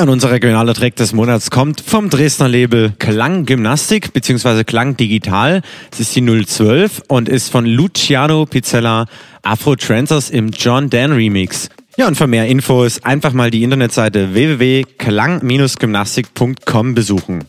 Ja, 0.00 0.04
und 0.04 0.12
unser 0.12 0.30
regionaler 0.30 0.72
Track 0.72 0.96
des 0.96 1.12
Monats 1.12 1.50
kommt 1.50 1.82
vom 1.82 2.08
Dresdner 2.08 2.48
Label 2.48 2.94
Klang 2.98 3.44
Gymnastik 3.44 4.14
bzw. 4.14 4.64
Klang 4.64 4.96
Digital. 4.96 5.60
Es 5.92 6.00
ist 6.00 6.16
die 6.16 6.24
012 6.24 7.02
und 7.08 7.28
ist 7.28 7.50
von 7.50 7.66
Luciano 7.66 8.46
Pizzella 8.46 9.04
Afro 9.42 9.76
Trancers 9.76 10.30
im 10.30 10.52
John 10.52 10.88
Dan 10.88 11.12
Remix. 11.12 11.68
Ja, 11.98 12.08
und 12.08 12.14
für 12.14 12.26
mehr 12.26 12.46
Infos 12.46 13.04
einfach 13.04 13.34
mal 13.34 13.50
die 13.50 13.62
Internetseite 13.62 14.32
www.klang-gymnastik.com 14.32 16.94
besuchen. 16.94 17.44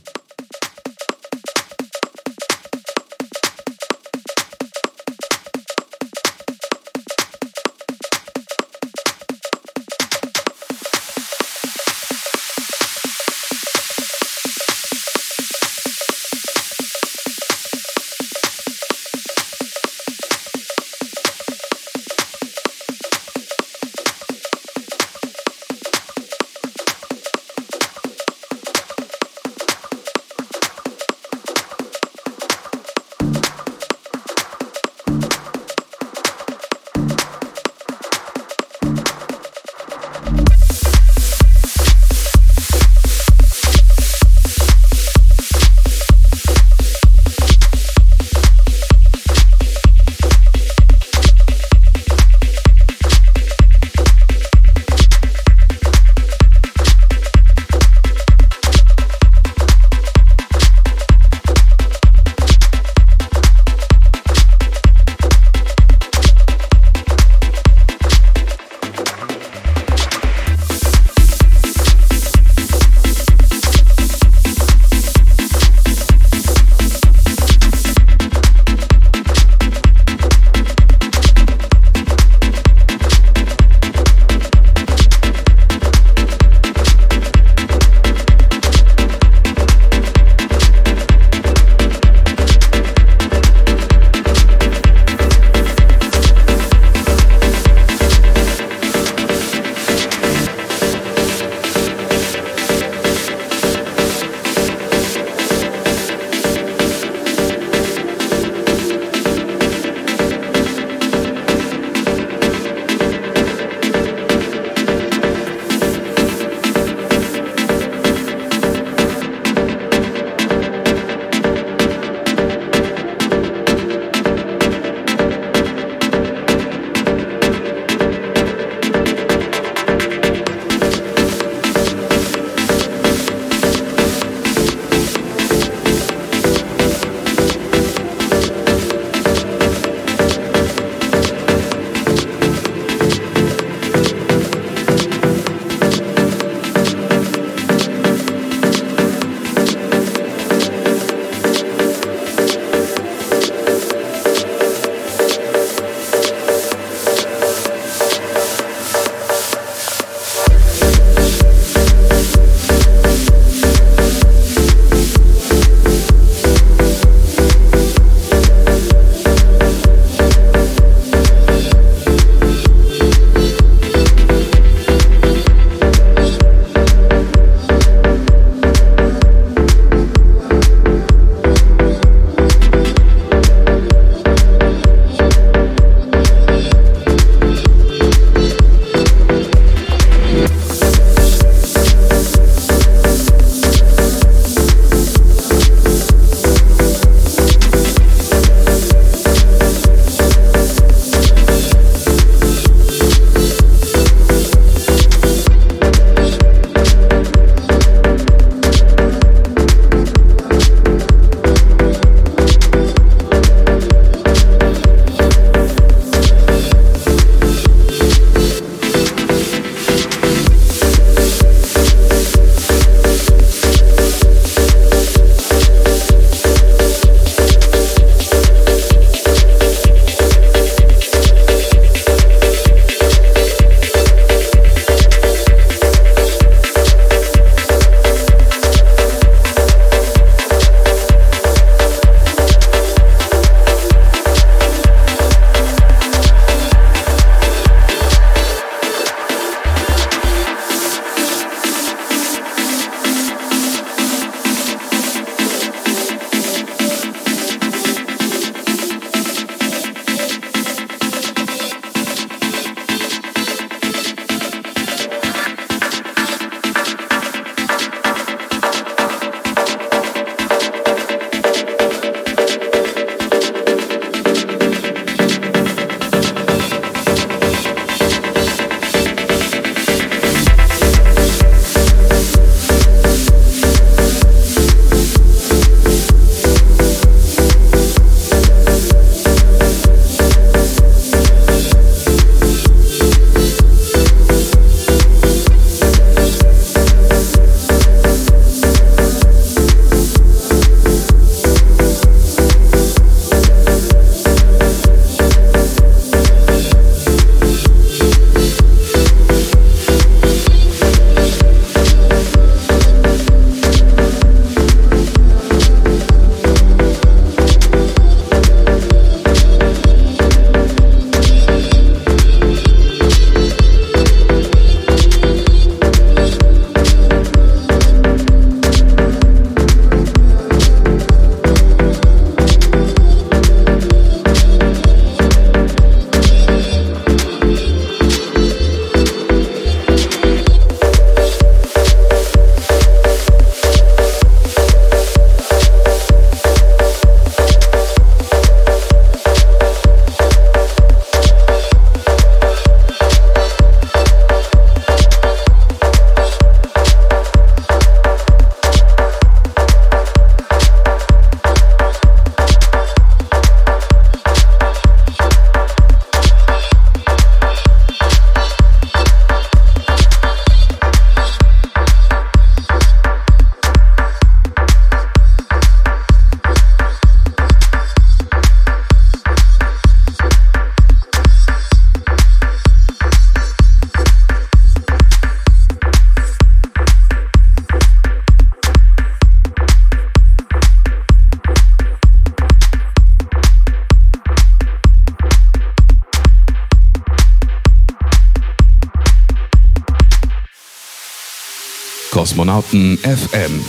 Kosmonauten 402.22 403.00
FM. 403.00 403.66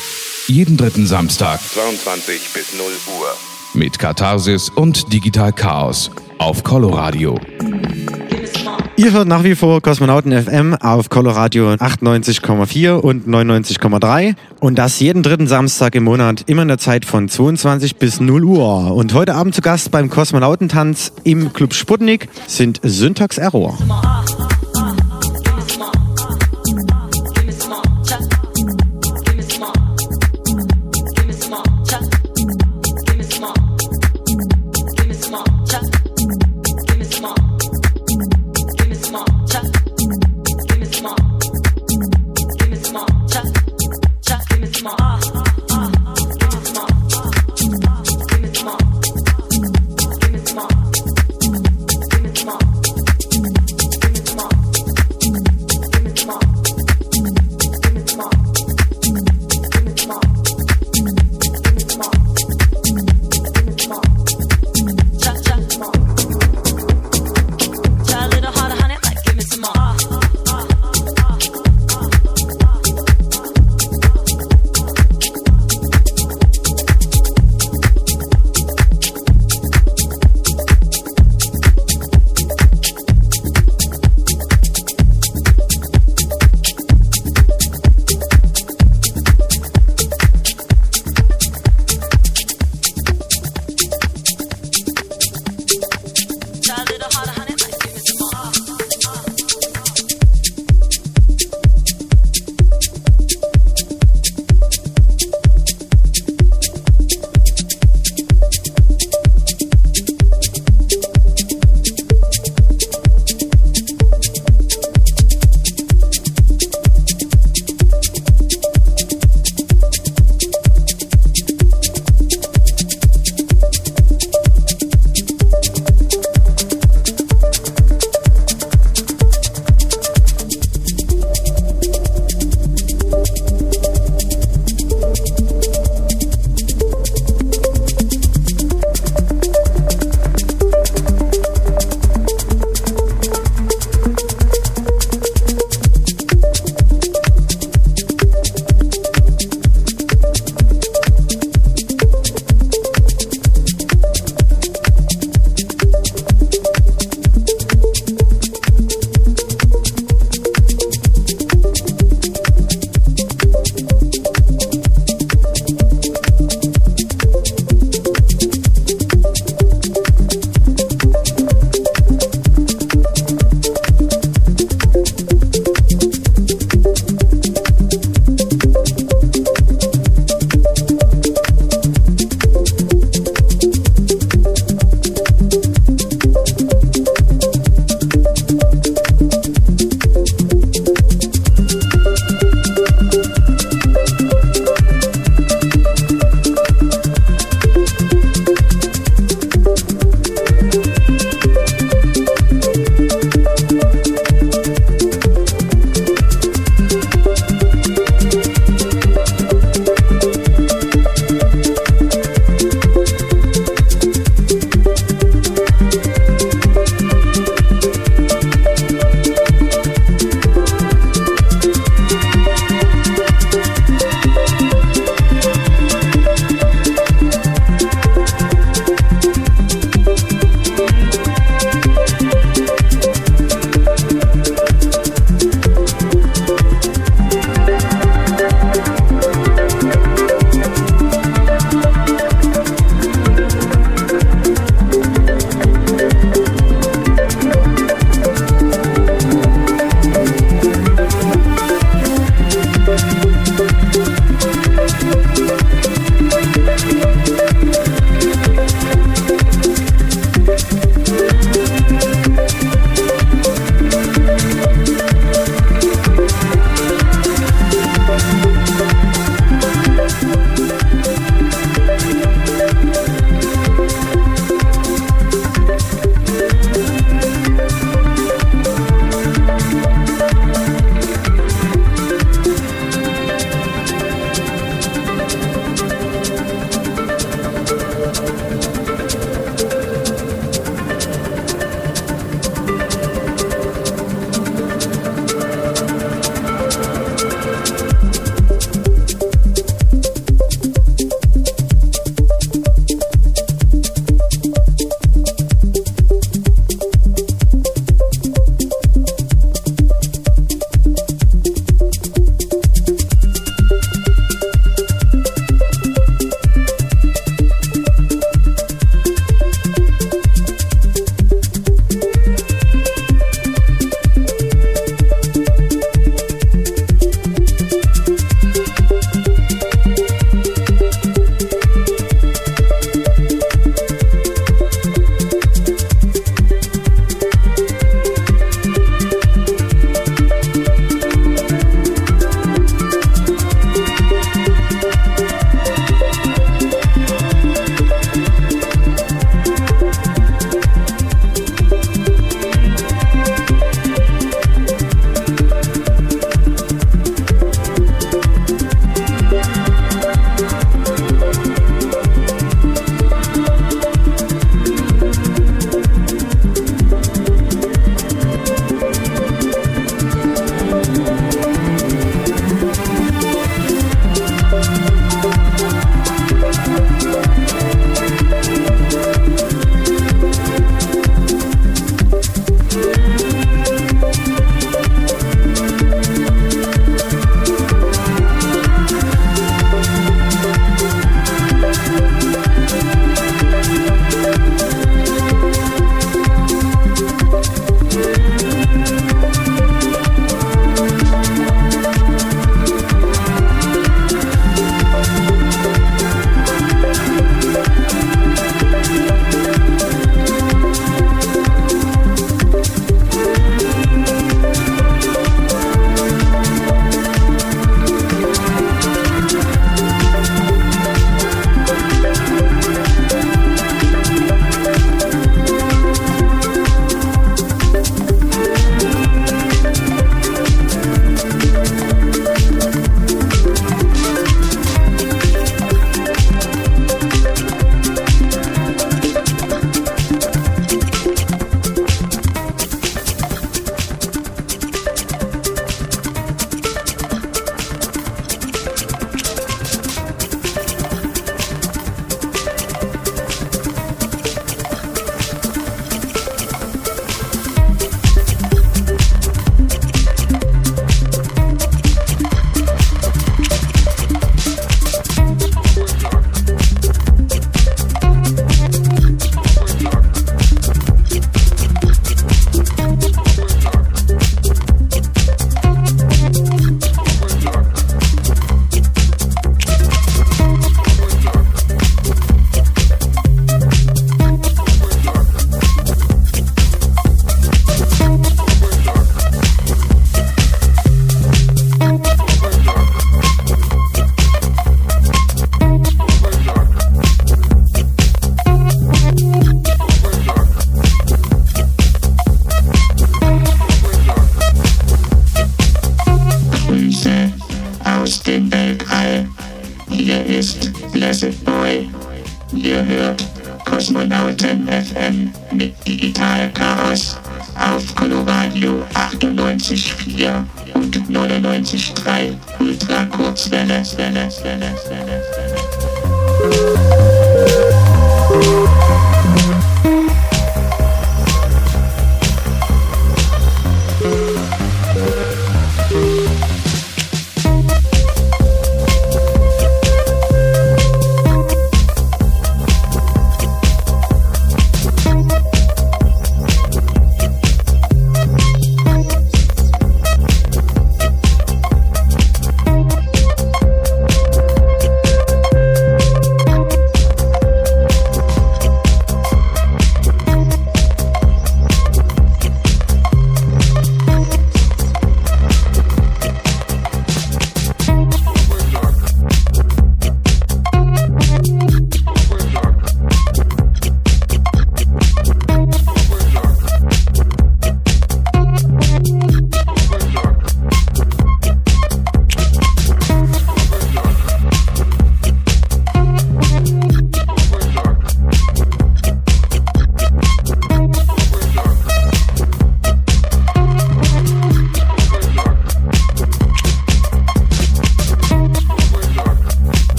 Jeden 0.47 0.77
dritten 0.77 1.07
Samstag 1.07 1.59
22 1.59 2.53
bis 2.53 2.75
0 2.75 2.85
Uhr. 3.19 3.35
mit 3.73 3.99
Katharsis 3.99 4.69
und 4.69 5.11
Digital 5.11 5.55
Chaos 5.55 6.11
auf 6.37 6.63
Coloradio. 6.63 7.41
Ihr 8.99 9.13
hört 9.13 9.27
nach 9.27 9.43
wie 9.43 9.55
vor 9.55 9.81
Kosmonauten 9.81 10.33
FM 10.33 10.75
auf 10.75 11.09
Coloradio 11.09 11.71
98,4 11.71 12.91
und 12.91 13.27
99,3 13.27 14.35
und 14.61 14.77
das 14.77 15.01
jeden 15.01 15.23
dritten 15.23 15.47
Samstag 15.47 15.95
im 15.95 16.05
Monat, 16.05 16.45
immer 16.47 16.61
in 16.61 16.69
der 16.69 16.77
Zeit 16.77 17.07
von 17.07 17.31
22 17.31 17.97
bis 17.97 18.21
0 18.21 18.45
Uhr. 18.45 18.95
Und 18.95 19.15
heute 19.15 19.35
Abend 19.35 19.55
zu 19.55 19.63
Gast 19.63 19.91
beim 19.91 20.11
Kosmonautentanz 20.11 21.15
im 21.25 21.55
Club 21.55 21.73
Sputnik 21.73 22.29
sind 22.47 22.81
Syntax 22.83 23.39
Error. 23.39 23.79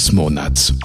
Des 0.00 0.12
Monats. 0.12 0.79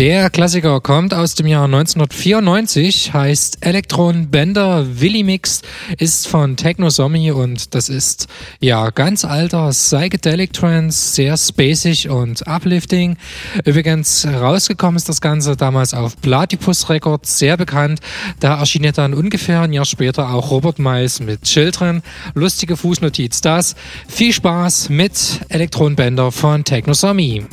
Der 0.00 0.30
Klassiker 0.30 0.80
kommt 0.80 1.12
aus 1.12 1.34
dem 1.34 1.46
Jahr 1.46 1.66
1994, 1.66 3.12
heißt 3.12 3.58
Electron 3.60 4.30
Bender 4.30 4.86
Willy 4.98 5.22
Mix, 5.22 5.60
ist 5.98 6.26
von 6.26 6.56
Technosomi 6.56 7.32
und 7.32 7.74
das 7.74 7.90
ist 7.90 8.26
ja 8.60 8.88
ganz 8.88 9.26
alter 9.26 9.68
Psychedelic 9.68 10.54
Trance, 10.54 11.12
sehr 11.12 11.36
spacig 11.36 12.08
und 12.08 12.48
uplifting. 12.48 13.18
Übrigens 13.66 14.26
rausgekommen 14.26 14.96
ist 14.96 15.10
das 15.10 15.20
Ganze 15.20 15.54
damals 15.54 15.92
auf 15.92 16.18
Platypus 16.22 16.88
Records, 16.88 17.38
sehr 17.38 17.58
bekannt. 17.58 18.00
Da 18.40 18.58
erschien 18.58 18.84
ja 18.84 18.92
dann 18.92 19.12
ungefähr 19.12 19.60
ein 19.60 19.74
Jahr 19.74 19.84
später 19.84 20.30
auch 20.30 20.50
Robert 20.50 20.78
Miles 20.78 21.20
mit 21.20 21.42
Children. 21.42 22.00
Lustige 22.32 22.78
Fußnotiz 22.78 23.42
das. 23.42 23.76
Viel 24.08 24.32
Spaß 24.32 24.88
mit 24.88 25.40
Electron 25.50 25.94
Bender 25.94 26.32
von 26.32 26.64
Technosomi. 26.64 27.44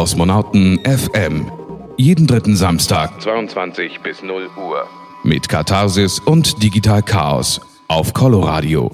Kosmonauten 0.00 0.80
FM. 0.86 1.52
Jeden 1.98 2.26
dritten 2.26 2.56
Samstag 2.56 3.20
22 3.20 4.00
bis 4.00 4.22
0 4.22 4.48
Uhr. 4.56 4.88
Mit 5.24 5.46
Katharsis 5.46 6.18
und 6.20 6.62
Digital 6.62 7.02
Chaos 7.02 7.60
auf 7.86 8.14
Coloradio. 8.14 8.90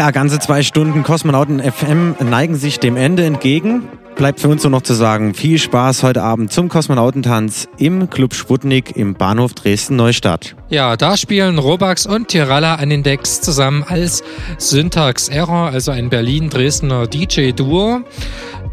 Ja, 0.00 0.12
ganze 0.12 0.38
zwei 0.38 0.62
Stunden 0.62 1.02
Kosmonauten 1.02 1.60
FM 1.60 2.14
neigen 2.20 2.54
sich 2.56 2.80
dem 2.80 2.96
Ende 2.96 3.22
entgegen. 3.26 3.86
Bleibt 4.16 4.40
für 4.40 4.48
uns 4.48 4.62
nur 4.62 4.70
noch 4.70 4.80
zu 4.80 4.94
sagen, 4.94 5.34
viel 5.34 5.58
Spaß 5.58 6.04
heute 6.04 6.22
Abend 6.22 6.50
zum 6.50 6.70
Kosmonautentanz 6.70 7.68
im 7.76 8.08
Club 8.08 8.32
Sputnik 8.32 8.96
im 8.96 9.12
Bahnhof 9.12 9.52
Dresden-Neustadt. 9.52 10.56
Ja, 10.70 10.96
da 10.96 11.18
spielen 11.18 11.58
Robax 11.58 12.06
und 12.06 12.28
Tiralla 12.28 12.76
an 12.76 12.88
den 12.88 13.02
Decks 13.02 13.42
zusammen 13.42 13.84
als 13.86 14.24
Syntax 14.56 15.28
Error, 15.28 15.68
also 15.68 15.90
ein 15.90 16.08
Berlin-Dresdner 16.08 17.06
DJ-Duo. 17.06 18.00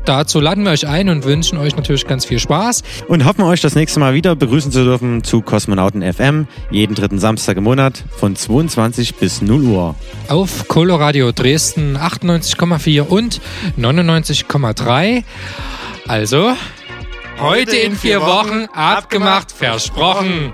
Dazu 0.08 0.40
laden 0.40 0.64
wir 0.64 0.72
euch 0.72 0.88
ein 0.88 1.10
und 1.10 1.26
wünschen 1.26 1.58
euch 1.58 1.76
natürlich 1.76 2.08
ganz 2.08 2.24
viel 2.24 2.40
Spaß. 2.40 2.84
Und 3.10 3.26
hoffen 3.26 3.42
euch 3.42 3.60
das 3.60 3.76
nächste 3.76 4.00
Mal 4.00 4.14
wieder 4.14 4.38
begrüßen 4.38 4.72
zu 4.72 4.86
dürfen 4.86 5.26
zu 5.26 5.42
Kosmonauten 5.42 6.02
FM, 6.02 6.48
jeden 6.72 6.96
dritten 6.96 7.20
Samstag 7.20 7.58
im 7.58 7.66
Monat 7.66 8.06
von 8.16 8.34
22 8.34 9.16
bis 9.16 9.42
0 9.42 9.64
Uhr. 9.64 9.96
Auf 10.30 10.68
Coloradio 10.68 11.32
Dresden 11.32 11.96
98,4 11.98 13.02
und 13.02 13.40
99,3. 13.78 15.24
Also, 16.08 16.54
heute 17.40 17.78
in 17.78 17.96
vier 17.96 18.22
Wochen 18.22 18.66
abgemacht, 18.74 19.52
versprochen. 19.52 20.54